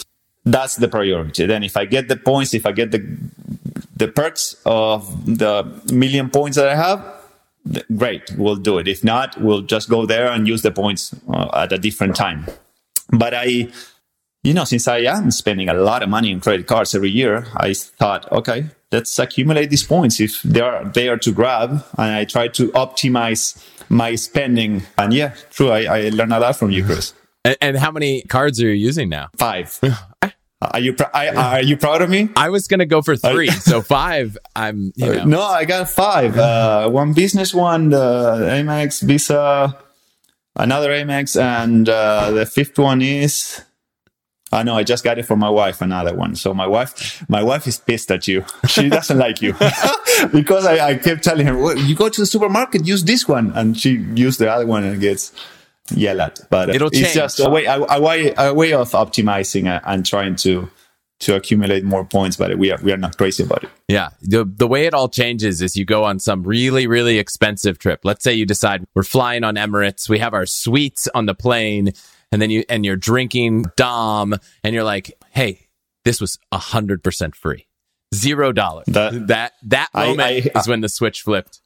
[0.45, 1.47] That's the priority.
[1.47, 3.01] Then if I get the points, if I get the
[3.97, 7.05] the perks of the million points that I have,
[7.97, 8.87] great, we'll do it.
[8.87, 12.47] If not, we'll just go there and use the points uh, at a different time.
[13.11, 13.69] But I,
[14.43, 17.47] you know, since I am spending a lot of money on credit cards every year,
[17.57, 21.85] I thought, okay, let's accumulate these points if they are there to grab.
[21.97, 24.83] And I try to optimize my spending.
[24.99, 27.15] And yeah, true, I, I learned a lot from you, Chris.
[27.45, 29.29] And, and how many cards are you using now?
[29.37, 29.81] Five.
[30.63, 32.31] Are you pr- I, are you proud of me?
[32.35, 34.39] I was gonna go for three, so five.
[34.55, 35.25] I'm you know.
[35.25, 36.39] no, I got five.
[36.39, 39.77] Uh, one business one, the Amex Visa,
[40.55, 43.63] another Amex, and uh, the fifth one is.
[44.53, 46.37] I know I just got it for my wife, another one.
[46.37, 48.45] So my wife, my wife is pissed at you.
[48.69, 49.53] She doesn't like you
[50.33, 53.53] because I, I, kept telling her, well, "You go to the supermarket, use this one,"
[53.57, 55.33] and she used the other one and gets
[55.93, 56.41] yell at.
[56.51, 57.15] But It'll it's change.
[57.15, 60.69] just a way, a, a, way, a way of optimizing uh, and trying to
[61.19, 62.37] to accumulate more points.
[62.37, 63.71] But we are we are not crazy about it.
[63.89, 67.79] Yeah, the the way it all changes is you go on some really really expensive
[67.79, 68.01] trip.
[68.05, 71.93] Let's say you decide we're flying on Emirates, we have our suites on the plane,
[72.33, 75.69] and then you and you're drinking Dom, and you're like, hey,
[76.05, 77.67] this was a hundred percent free.
[78.15, 78.87] Zero dollars.
[78.87, 81.61] That that that moment I, I, is when the switch flipped.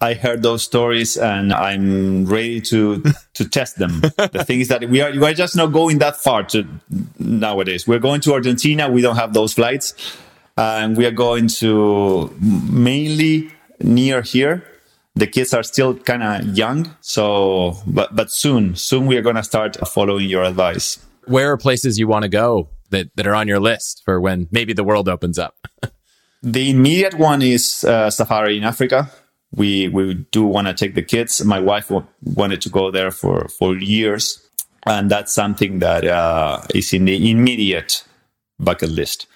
[0.00, 3.02] I heard those stories and I'm ready to
[3.34, 4.00] to test them.
[4.16, 6.66] the thing is that we are we are just not going that far to
[7.18, 7.88] nowadays.
[7.88, 8.90] We're going to Argentina.
[8.90, 9.94] We don't have those flights,
[10.56, 14.64] and we are going to mainly near here.
[15.14, 19.36] The kids are still kind of young, so but but soon soon we are going
[19.36, 20.98] to start following your advice.
[21.24, 24.48] Where are places you want to go that that are on your list for when
[24.50, 25.56] maybe the world opens up?
[26.42, 29.10] the immediate one is uh, safari in Africa
[29.56, 31.44] we we do want to take the kids.
[31.44, 31.90] My wife
[32.22, 34.46] wanted to go there for for years,
[34.86, 38.04] and that's something that uh, is in the immediate
[38.58, 39.26] bucket list.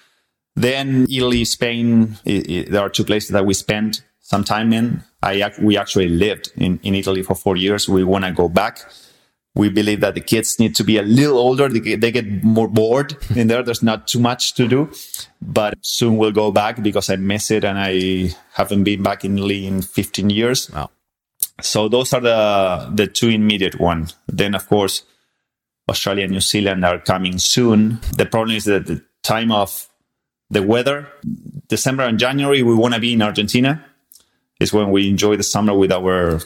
[0.54, 2.18] Then Italy, Spain.
[2.24, 5.02] It, it, there are two places that we spent some time in.
[5.22, 7.88] I we actually lived in in Italy for four years.
[7.88, 8.80] We want to go back
[9.54, 11.68] we believe that the kids need to be a little older.
[11.68, 13.62] They get, they get more bored in there.
[13.62, 14.90] There's not too much to do,
[15.42, 19.66] but soon we'll go back because I miss it and I haven't been back Italy
[19.66, 20.70] in 15 years.
[20.70, 20.90] Wow.
[21.60, 24.14] So those are the, the two immediate ones.
[24.28, 25.02] Then of course,
[25.88, 27.98] Australia and New Zealand are coming soon.
[28.16, 29.88] The problem is that the time of
[30.48, 31.08] the weather,
[31.68, 33.84] December and January, we want to be in Argentina
[34.60, 36.40] is when we enjoy the summer with our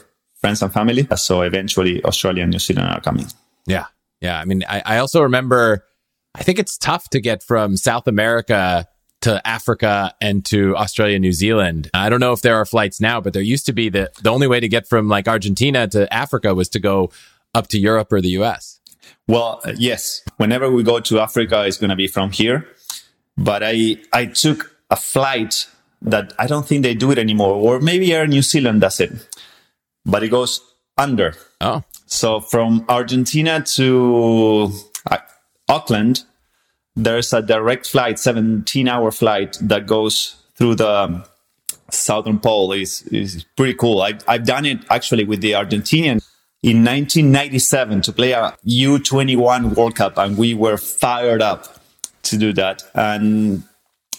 [0.45, 1.09] friends and family.
[1.17, 3.27] So eventually Australia and New Zealand are coming.
[3.65, 3.87] Yeah.
[4.21, 4.39] Yeah.
[4.39, 5.87] I mean, I, I also remember,
[6.35, 8.87] I think it's tough to get from South America
[9.23, 11.89] to Africa and to Australia, New Zealand.
[11.95, 14.31] I don't know if there are flights now, but there used to be the, the
[14.31, 17.11] only way to get from like Argentina to Africa was to go
[17.55, 18.81] up to Europe or the US.
[19.27, 20.21] Well, yes.
[20.37, 22.69] Whenever we go to Africa, it's going to be from here.
[23.39, 25.69] But I, I took a flight
[26.03, 29.11] that I don't think they do it anymore, or maybe Air New Zealand does it
[30.05, 30.61] but it goes
[30.97, 31.35] under.
[31.61, 31.83] Oh.
[32.07, 34.71] So from Argentina to
[35.11, 35.19] uh,
[35.69, 36.25] Auckland,
[36.97, 41.27] there's a direct flight, 17 hour flight that goes through the
[41.91, 42.73] southern pole.
[42.73, 44.03] is is pretty cool.
[44.03, 46.23] I, I've done it actually with the Argentinian
[46.63, 51.81] in 1997 to play a U21 World Cup, and we were fired up
[52.23, 52.83] to do that.
[52.95, 53.65] And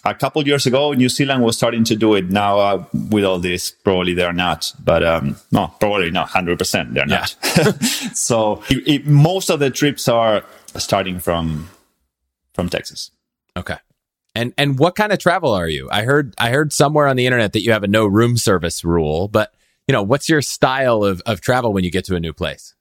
[0.06, 2.30] a couple years ago, New Zealand was starting to do it.
[2.30, 4.72] Now, uh, with all this, probably they're not.
[4.84, 6.30] But um, no, probably not.
[6.30, 7.26] Hundred percent, they're yeah.
[7.58, 7.84] not.
[8.14, 10.44] so it, it, most of the trips are
[10.78, 11.70] starting from
[12.54, 13.12] from Texas.
[13.58, 13.78] Okay.
[14.36, 15.90] And and what kind of travel are you?
[15.92, 18.84] I heard I heard somewhere on the internet that you have a no room service
[18.84, 19.54] rule, but
[19.88, 22.74] you know, what's your style of, of travel when you get to a new place?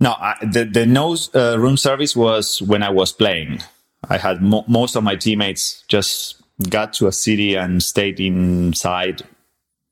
[0.00, 3.62] No, I, the the no uh, room service was when I was playing.
[4.08, 6.37] I had mo- most of my teammates just
[6.68, 9.22] got to a city and stayed inside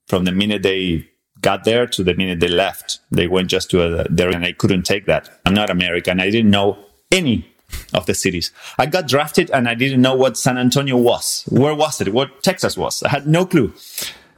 [0.09, 1.09] from the minute they
[1.41, 2.99] got there to the minute they left.
[3.11, 5.29] They went just to a, there and I couldn't take that.
[5.45, 6.21] I'm not American.
[6.21, 6.79] I didn't know
[7.13, 7.47] any
[7.95, 8.51] of the cities.
[8.79, 11.45] I got drafted and I didn't know what San Antonio was.
[11.49, 12.13] Where was it?
[12.13, 13.03] What Texas was?
[13.03, 13.73] I had no clue.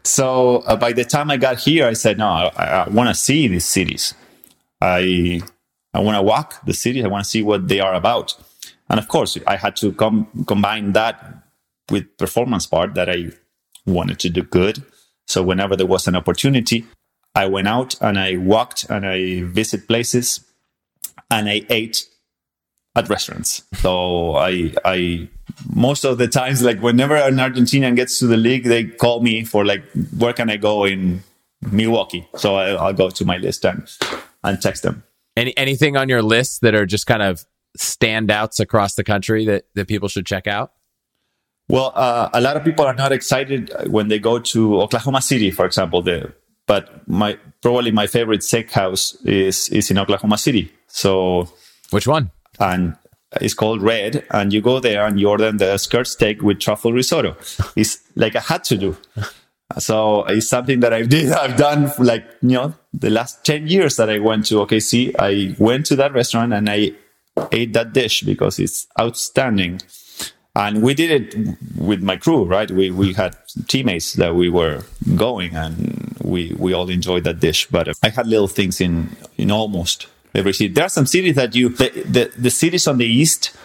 [0.05, 3.15] So uh, by the time I got here, I said, no, I, I want to
[3.15, 4.15] see these cities.
[4.81, 5.43] I,
[5.93, 7.05] I want to walk the cities.
[7.05, 8.35] I want to see what they are about.
[8.89, 11.43] And of course, I had to com- combine that
[11.91, 13.33] with performance part that I
[13.87, 14.83] wanted to do good.
[15.27, 16.87] So whenever there was an opportunity,
[17.35, 20.45] I went out and I walked and I visit places
[21.31, 22.07] and I ate
[22.97, 23.63] at restaurants.
[23.75, 25.29] So I, I,
[25.73, 29.45] most of the times, like whenever an Argentinian gets to the league, they call me
[29.45, 29.85] for like,
[30.17, 31.23] where can I go in
[31.71, 32.29] Milwaukee?
[32.37, 33.89] So I, will go to my list and,
[34.43, 35.05] and text them.
[35.37, 37.45] Any, anything on your list that are just kind of
[37.79, 40.73] standouts across the country that, that people should check out?
[41.69, 45.51] Well, uh, a lot of people are not excited when they go to Oklahoma City,
[45.51, 46.03] for example.
[46.03, 46.33] The
[46.67, 50.73] but my probably my favorite steakhouse is is in Oklahoma City.
[50.87, 51.49] So
[51.91, 52.31] which one?
[52.59, 52.97] And
[53.41, 56.93] it's called Red, and you go there and you order the skirt steak with truffle
[56.93, 57.37] risotto.
[57.77, 58.97] It's like I had to do.
[59.79, 61.33] So it's something that I did.
[61.43, 65.15] I've done like you know the last ten years that I went to OKC.
[65.19, 66.93] I went to that restaurant and I
[67.53, 69.81] ate that dish because it's outstanding.
[70.59, 72.71] And we did it with my crew, right?
[72.71, 73.37] We we had
[73.69, 74.83] teammates that we were
[75.17, 77.67] going, and we we all enjoyed that dish.
[77.71, 80.75] But uh, I had little things in in almost every city.
[80.75, 83.57] There are some cities that you the the, the cities on the east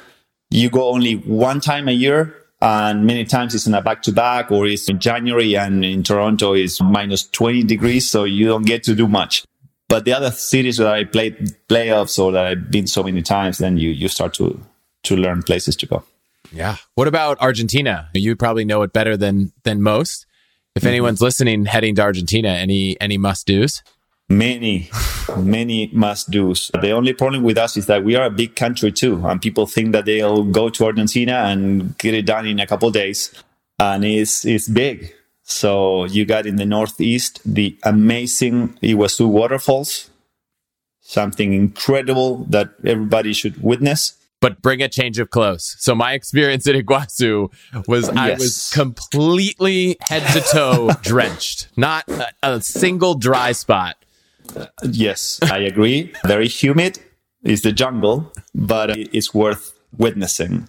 [0.54, 4.12] you go only one time a year and many times it's in a back to
[4.12, 8.08] back or it's in January and in Toronto is minus 20 degrees.
[8.10, 9.44] So you don't get to do much.
[9.90, 13.58] But the other cities that I played playoffs or that I've been so many times,
[13.58, 14.64] then you, you start to,
[15.04, 16.04] to learn places to go.
[16.54, 16.78] Yeah.
[16.96, 18.10] What about Argentina?
[18.14, 20.26] You probably know it better than, than most.
[20.76, 20.90] If mm-hmm.
[20.90, 23.82] anyone's listening heading to Argentina, any, any must do's?
[24.30, 24.90] Many,
[25.38, 26.72] many must do's.
[26.80, 29.68] The only problem with us is that we are a big country too, and people
[29.68, 33.34] think that they'll go to Argentina and get it done in a couple days,
[33.80, 35.14] and it's it's big.
[35.44, 40.10] So you got in the northeast the amazing Iguazu waterfalls,
[41.02, 44.14] something incredible that everybody should witness
[44.44, 45.78] but bring a change of clothes.
[45.80, 47.50] So my experience at Iguazu
[47.88, 48.18] was yes.
[48.18, 53.96] I was completely head to toe drenched, not a, a, single dry spot.
[54.84, 56.12] Yes, I agree.
[56.26, 57.00] Very humid
[57.44, 60.68] is the jungle, but it's worth witnessing.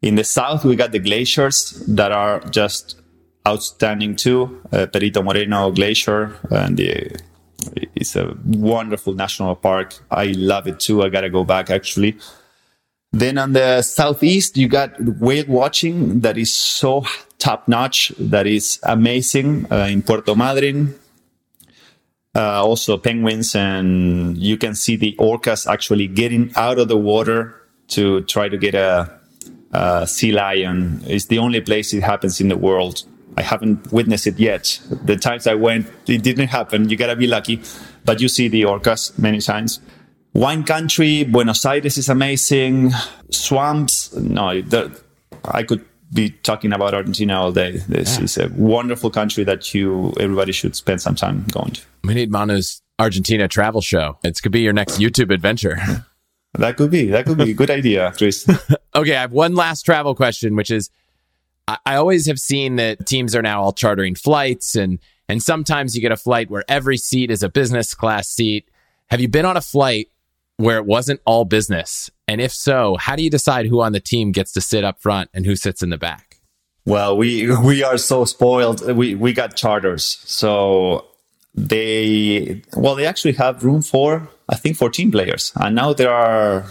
[0.00, 3.00] In the south, we got the glaciers that are just
[3.48, 4.62] outstanding too.
[4.70, 7.18] Uh, Perito Moreno Glacier, and the,
[7.96, 9.98] it's a wonderful national park.
[10.08, 11.02] I love it too.
[11.02, 12.16] I gotta go back actually.
[13.12, 17.04] Then on the southeast, you got whale watching that is so
[17.38, 20.94] top notch, that is amazing uh, in Puerto Madryn
[22.34, 27.54] uh, also penguins, and you can see the orcas actually getting out of the water
[27.88, 29.10] to try to get a,
[29.72, 31.02] a sea lion.
[31.06, 33.02] It's the only place it happens in the world.
[33.36, 34.80] I haven't witnessed it yet.
[35.04, 36.88] The times I went, it didn't happen.
[36.88, 37.60] You gotta be lucky,
[38.04, 39.80] but you see the orcas many times.
[40.34, 42.92] Wine country, Buenos Aires is amazing.
[43.30, 44.98] Swamps, no, the,
[45.44, 47.78] I could be talking about Argentina all day.
[47.88, 48.24] This yeah.
[48.24, 51.82] is a wonderful country that you everybody should spend some time going to.
[52.04, 54.18] We need Manu's Argentina travel show.
[54.22, 55.78] It could be your next YouTube adventure.
[56.54, 57.06] that could be.
[57.06, 58.46] That could be a good idea, Chris.
[58.94, 60.90] okay, I have one last travel question, which is
[61.68, 65.94] I, I always have seen that teams are now all chartering flights and and sometimes
[65.94, 68.68] you get a flight where every seat is a business class seat.
[69.08, 70.08] Have you been on a flight
[70.62, 72.10] where it wasn't all business?
[72.28, 75.00] And if so, how do you decide who on the team gets to sit up
[75.00, 76.40] front and who sits in the back?
[76.84, 78.80] Well, we we are so spoiled.
[78.94, 81.06] We we got charters, so
[81.54, 86.66] they well they actually have room for I think 14 players, and now there are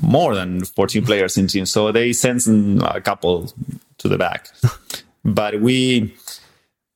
[0.00, 1.70] more than 14 players in teams.
[1.70, 3.52] So they send a couple
[3.98, 4.48] to the back,
[5.24, 6.14] but we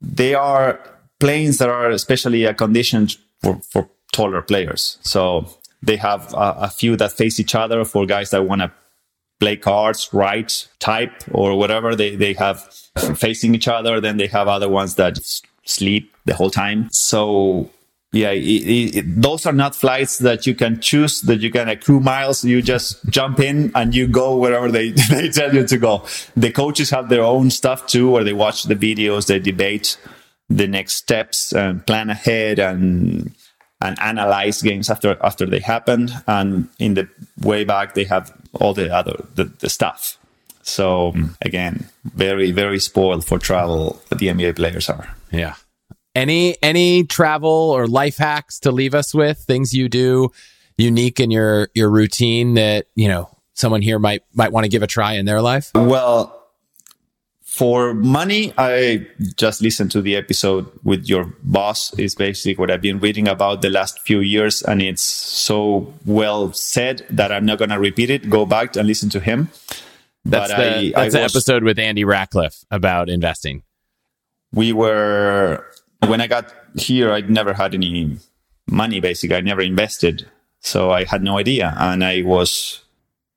[0.00, 0.80] they are
[1.20, 4.98] planes that are especially conditioned for for taller players.
[5.02, 5.46] So
[5.82, 8.72] they have a, few that face each other for guys that want to
[9.38, 11.94] play cards, write, type, or whatever.
[11.94, 12.62] They they have
[13.16, 14.00] facing each other.
[14.00, 15.18] Then they have other ones that
[15.64, 16.88] sleep the whole time.
[16.90, 17.70] So
[18.12, 22.00] yeah, it, it, those are not flights that you can choose that you can accrue
[22.00, 22.44] miles.
[22.44, 26.04] You just jump in and you go wherever they, they tell you to go.
[26.36, 29.98] The coaches have their own stuff too, where they watch the videos, they debate
[30.48, 33.34] the next steps and plan ahead and
[33.80, 36.12] and analyze games after after they happened.
[36.26, 37.08] And in the
[37.40, 40.18] way back, they have all the other the, the stuff.
[40.62, 41.26] So hmm.
[41.42, 44.00] again, very very spoiled for travel.
[44.10, 45.14] The NBA players are.
[45.30, 45.54] Yeah.
[46.14, 49.38] Any any travel or life hacks to leave us with?
[49.38, 50.32] Things you do
[50.78, 54.82] unique in your your routine that you know someone here might might want to give
[54.82, 55.70] a try in their life.
[55.74, 56.35] Well,
[57.56, 61.98] for money, I just listened to the episode with your boss.
[61.98, 66.52] Is basically what I've been reading about the last few years, and it's so well
[66.52, 68.28] said that I'm not going to repeat it.
[68.28, 69.48] Go back and listen to him.
[70.26, 73.62] That's but the, I, that's I the episode with Andy Rachleff about investing.
[74.52, 75.64] We were
[76.06, 77.10] when I got here.
[77.10, 78.18] I'd never had any
[78.68, 79.00] money.
[79.00, 80.28] Basically, I never invested,
[80.60, 82.84] so I had no idea, and I was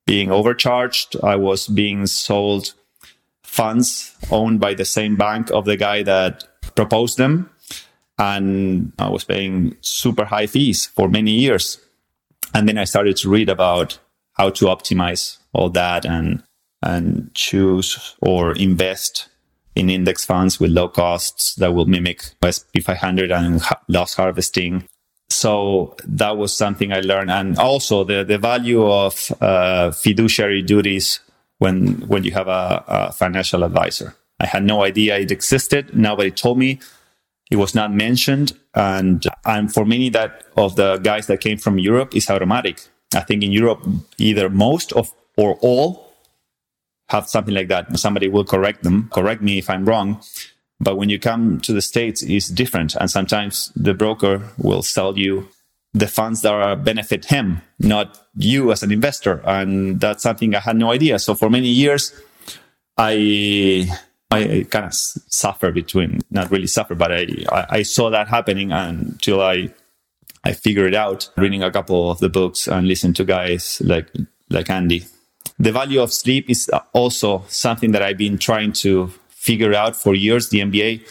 [0.04, 1.16] being overcharged.
[1.24, 2.74] I was being sold
[3.50, 6.44] funds owned by the same bank of the guy that
[6.76, 7.50] proposed them.
[8.16, 11.80] And I was paying super high fees for many years.
[12.54, 13.98] And then I started to read about
[14.34, 16.44] how to optimize all that and,
[16.80, 19.28] and choose or invest
[19.74, 24.86] in index funds with low costs that will mimic S&P 500 and loss harvesting.
[25.28, 27.32] So that was something I learned.
[27.32, 31.18] And also the, the value of uh, fiduciary duties
[31.60, 34.16] when, when you have a, a financial advisor.
[34.40, 35.94] I had no idea it existed.
[35.94, 36.80] Nobody told me.
[37.50, 38.52] It was not mentioned.
[38.74, 42.80] And, and for many that of the guys that came from Europe is automatic.
[43.14, 43.84] I think in Europe,
[44.18, 46.12] either most of or all
[47.10, 47.98] have something like that.
[47.98, 50.22] Somebody will correct them, correct me if I'm wrong.
[50.80, 52.94] But when you come to the States, it's different.
[52.94, 55.48] And sometimes the broker will sell you
[55.92, 59.40] the funds that are benefit him, not you as an investor.
[59.44, 61.18] And that's something I had no idea.
[61.18, 62.12] So for many years,
[62.96, 63.90] I,
[64.30, 67.26] I kind of suffer between, not really suffer, but I,
[67.68, 69.72] I, saw that happening until I,
[70.44, 74.08] I figured it out reading a couple of the books and listening to guys like,
[74.48, 75.06] like Andy.
[75.58, 80.14] The value of sleep is also something that I've been trying to figure out for
[80.14, 80.50] years.
[80.50, 81.06] The NBA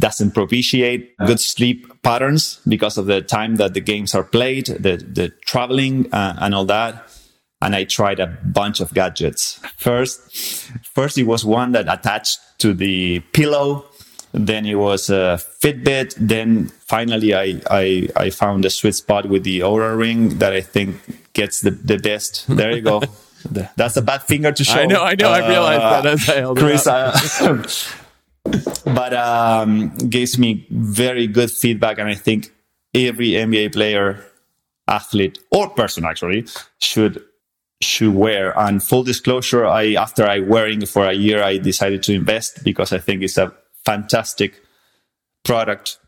[0.00, 4.96] doesn't propitiate good sleep patterns because of the time that the games are played, the,
[4.96, 7.04] the traveling uh, and all that.
[7.60, 9.60] And I tried a bunch of gadgets.
[9.76, 10.32] First,
[10.94, 13.86] first it was one that attached to the pillow.
[14.32, 16.14] Then it was a Fitbit.
[16.16, 20.60] Then finally I, I, I found a sweet spot with the Oura ring that I
[20.60, 22.46] think gets the, the best.
[22.46, 23.02] There you go.
[23.76, 24.78] That's a bad finger to show.
[24.80, 25.30] I know, I know.
[25.30, 27.18] Uh, I realized that as I held Chris, uh,
[28.84, 32.52] but um, gives me very good feedback, and I think
[32.94, 34.24] every NBA player,
[34.86, 36.46] athlete, or person actually
[36.78, 37.22] should
[37.80, 38.58] should wear.
[38.58, 42.92] And full disclosure, I after I wearing for a year, I decided to invest because
[42.92, 43.52] I think it's a
[43.84, 44.62] fantastic
[45.44, 45.98] product.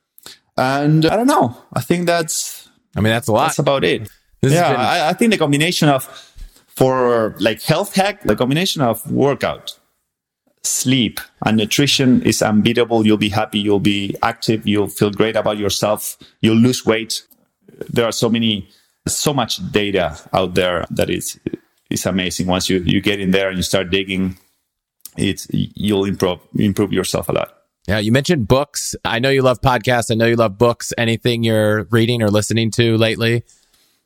[0.56, 1.56] And I don't know.
[1.72, 2.68] I think that's.
[2.96, 3.46] I mean, that's a lot.
[3.46, 4.10] That's about it.
[4.40, 4.80] This yeah, been...
[4.80, 6.04] I, I think the combination of
[6.66, 9.78] for like health hack, the combination of workout,
[10.62, 13.06] sleep, and nutrition is unbeatable.
[13.06, 13.58] You'll be happy.
[13.58, 14.66] You'll be active.
[14.66, 16.18] You'll feel great about yourself.
[16.40, 17.22] You'll lose weight.
[17.88, 18.68] There are so many,
[19.08, 21.38] so much data out there that is,
[21.88, 22.46] is amazing.
[22.46, 24.36] Once you, you get in there and you start digging,
[25.16, 27.56] it's, you'll improve, improve yourself a lot.
[27.88, 28.94] Yeah, you mentioned books.
[29.04, 30.10] I know you love podcasts.
[30.10, 30.92] I know you love books.
[30.98, 33.42] Anything you're reading or listening to lately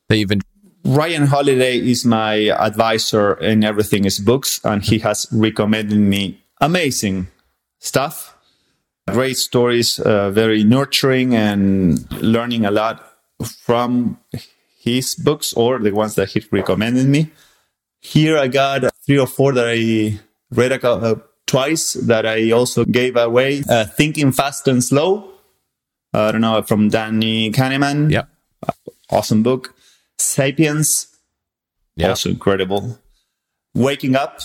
[0.07, 0.41] that you've been
[0.85, 7.27] Ryan Holiday is my advisor in everything is books, and he has recommended me amazing
[7.79, 8.35] stuff.
[9.07, 13.05] Great stories, uh, very nurturing, and learning a lot
[13.61, 14.17] from
[14.79, 17.29] his books or the ones that he recommended me.
[18.01, 20.19] Here I got three or four that I
[20.51, 23.63] read a, uh, twice that I also gave away.
[23.69, 25.31] Uh, Thinking Fast and Slow.
[26.13, 28.11] I don't know, from Danny Kahneman.
[28.11, 28.25] Yeah.
[29.09, 29.75] Awesome book.
[30.17, 31.07] Sapiens,
[31.95, 32.09] yeah.
[32.09, 32.99] also incredible.
[33.75, 34.39] Waking Up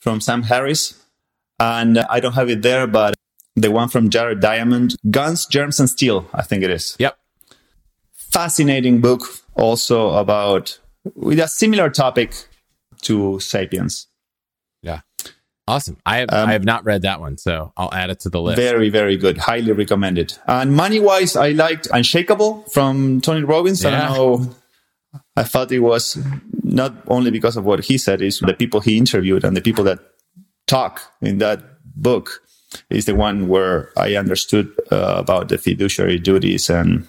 [0.00, 1.03] from Sam Harris.
[1.58, 3.14] And I don't have it there, but
[3.56, 6.96] the one from Jared Diamond, Guns, Germs, and Steel, I think it is.
[6.98, 7.16] Yep.
[8.12, 9.22] Fascinating book
[9.54, 10.80] also about
[11.14, 12.34] with a similar topic
[13.02, 14.08] to Sapiens.
[14.82, 15.00] Yeah.
[15.66, 15.96] Awesome.
[16.04, 18.40] I have, um, I have not read that one, so I'll add it to the
[18.40, 18.56] list.
[18.56, 19.38] Very, very good.
[19.38, 20.36] Highly recommended.
[20.46, 23.82] And money wise, I liked Unshakeable from Tony Robbins.
[23.82, 23.88] Yeah.
[23.88, 24.54] I don't know
[25.36, 26.18] I felt it was
[26.62, 29.84] not only because of what he said, is the people he interviewed and the people
[29.84, 29.98] that
[30.66, 31.62] talk in that
[31.96, 32.42] book
[32.90, 37.06] is the one where I understood uh, about the fiduciary duties and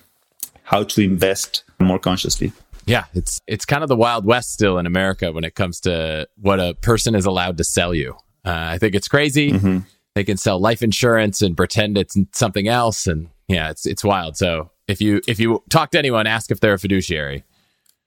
[0.64, 2.52] how to invest more consciously.
[2.86, 6.28] Yeah, it's it's kind of the wild west still in America when it comes to
[6.40, 8.14] what a person is allowed to sell you.
[8.46, 9.54] Uh, I think it's crazy.
[9.54, 9.80] Mm-hmm.
[10.14, 14.38] They can sell life insurance and pretend it's something else, and yeah, it's it's wild.
[14.38, 17.44] So if you if you talk to anyone, ask if they're a fiduciary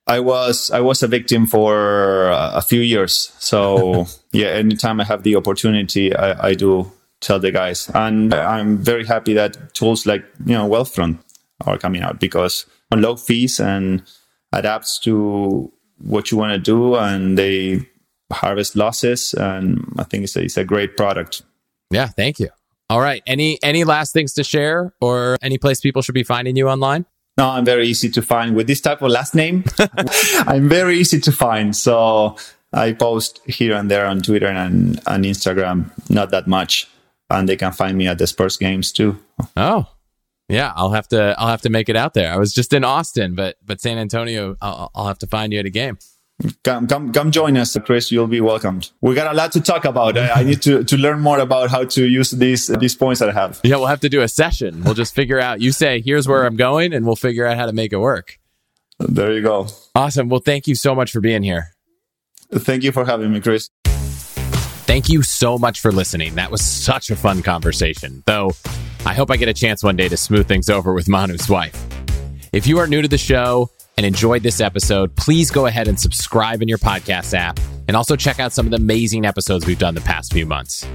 [0.09, 3.32] I was I was a victim for uh, a few years.
[3.38, 6.90] So yeah, anytime I have the opportunity, I, I, do
[7.20, 11.18] tell the guys, and I'm very happy that tools like you know Wealthfront
[11.66, 14.02] are coming out because on low fees and
[14.53, 17.87] adapts to what you want to do, and they
[18.33, 21.42] harvest losses, and I think it's a, it's a great product.
[21.91, 22.49] Yeah, thank you.
[22.88, 26.57] All right, any any last things to share, or any place people should be finding
[26.57, 27.04] you online?
[27.38, 29.62] No, I'm very easy to find with this type of last name.
[30.46, 31.74] I'm very easy to find.
[31.74, 32.36] So
[32.72, 36.88] I post here and there on Twitter and, and Instagram, not that much.
[37.30, 39.22] And they can find me at the Spurs games too.
[39.56, 39.86] Oh,
[40.48, 40.72] yeah.
[40.74, 42.32] I'll have to, I'll have to make it out there.
[42.32, 45.60] I was just in Austin, but, but San Antonio, I'll, I'll have to find you
[45.60, 45.98] at a game.
[46.62, 48.12] Come, come, come join us, Chris.
[48.12, 48.92] You'll be welcomed.
[49.00, 50.16] We got a lot to talk about.
[50.16, 53.28] I, I need to, to learn more about how to use these, these points that
[53.28, 53.60] I have.
[53.64, 54.84] Yeah, we'll have to do a session.
[54.84, 57.66] We'll just figure out, you say, here's where I'm going, and we'll figure out how
[57.66, 58.38] to make it work.
[59.00, 59.66] There you go.
[59.94, 60.28] Awesome.
[60.28, 61.74] Well, thank you so much for being here.
[62.52, 63.68] Thank you for having me, Chris.
[63.84, 66.36] Thank you so much for listening.
[66.36, 68.52] That was such a fun conversation, though
[69.04, 71.86] I hope I get a chance one day to smooth things over with Manu's wife.
[72.52, 75.99] If you are new to the show and enjoyed this episode, please go ahead and
[75.99, 77.58] subscribe in your podcast app
[77.88, 80.87] and also check out some of the amazing episodes we've done the past few months.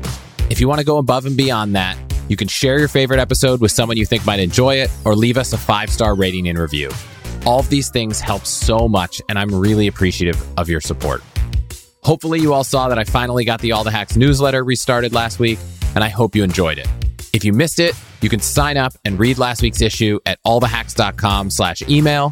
[0.49, 1.97] If you want to go above and beyond that,
[2.29, 5.37] you can share your favorite episode with someone you think might enjoy it or leave
[5.37, 6.89] us a five star rating and review.
[7.45, 11.21] All of these things help so much, and I'm really appreciative of your support.
[12.03, 15.39] Hopefully, you all saw that I finally got the All the Hacks newsletter restarted last
[15.39, 15.59] week,
[15.95, 16.87] and I hope you enjoyed it.
[17.33, 21.49] If you missed it, you can sign up and read last week's issue at allthehacks.com
[21.49, 22.31] slash email.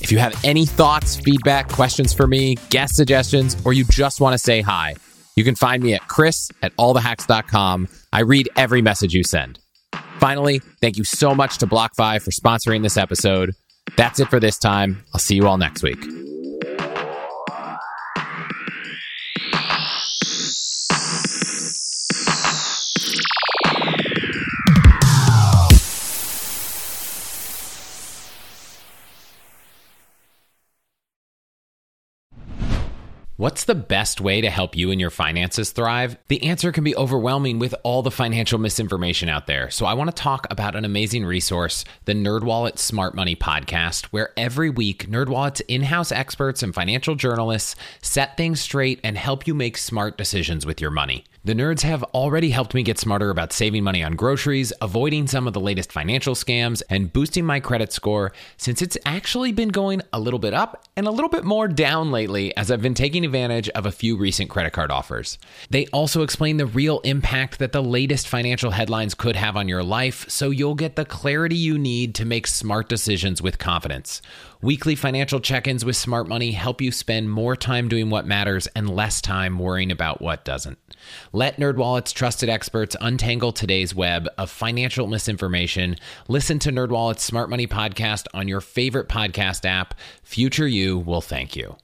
[0.00, 4.34] If you have any thoughts, feedback, questions for me, guest suggestions, or you just want
[4.34, 4.96] to say hi,
[5.36, 7.88] you can find me at chris at allthehacks.com.
[8.12, 9.58] I read every message you send.
[10.18, 13.54] Finally, thank you so much to BlockFi for sponsoring this episode.
[13.96, 15.02] That's it for this time.
[15.14, 15.98] I'll see you all next week.
[33.40, 36.18] What's the best way to help you and your finances thrive?
[36.28, 39.70] The answer can be overwhelming with all the financial misinformation out there.
[39.70, 44.34] So I want to talk about an amazing resource, the NerdWallet Smart Money podcast, where
[44.36, 49.78] every week NerdWallet's in-house experts and financial journalists set things straight and help you make
[49.78, 51.24] smart decisions with your money.
[51.42, 55.46] The nerds have already helped me get smarter about saving money on groceries, avoiding some
[55.46, 60.02] of the latest financial scams, and boosting my credit score since it's actually been going
[60.12, 63.24] a little bit up and a little bit more down lately as I've been taking
[63.30, 65.38] advantage of a few recent credit card offers.
[65.70, 69.84] They also explain the real impact that the latest financial headlines could have on your
[69.84, 74.20] life so you'll get the clarity you need to make smart decisions with confidence.
[74.60, 78.66] Weekly financial check ins with Smart Money help you spend more time doing what matters
[78.74, 80.78] and less time worrying about what doesn't.
[81.32, 85.96] Let NerdWallet's trusted experts untangle today's web of financial misinformation.
[86.26, 89.94] Listen to NerdWallet's Smart Money podcast on your favorite podcast app.
[90.22, 91.76] Future you will thank you.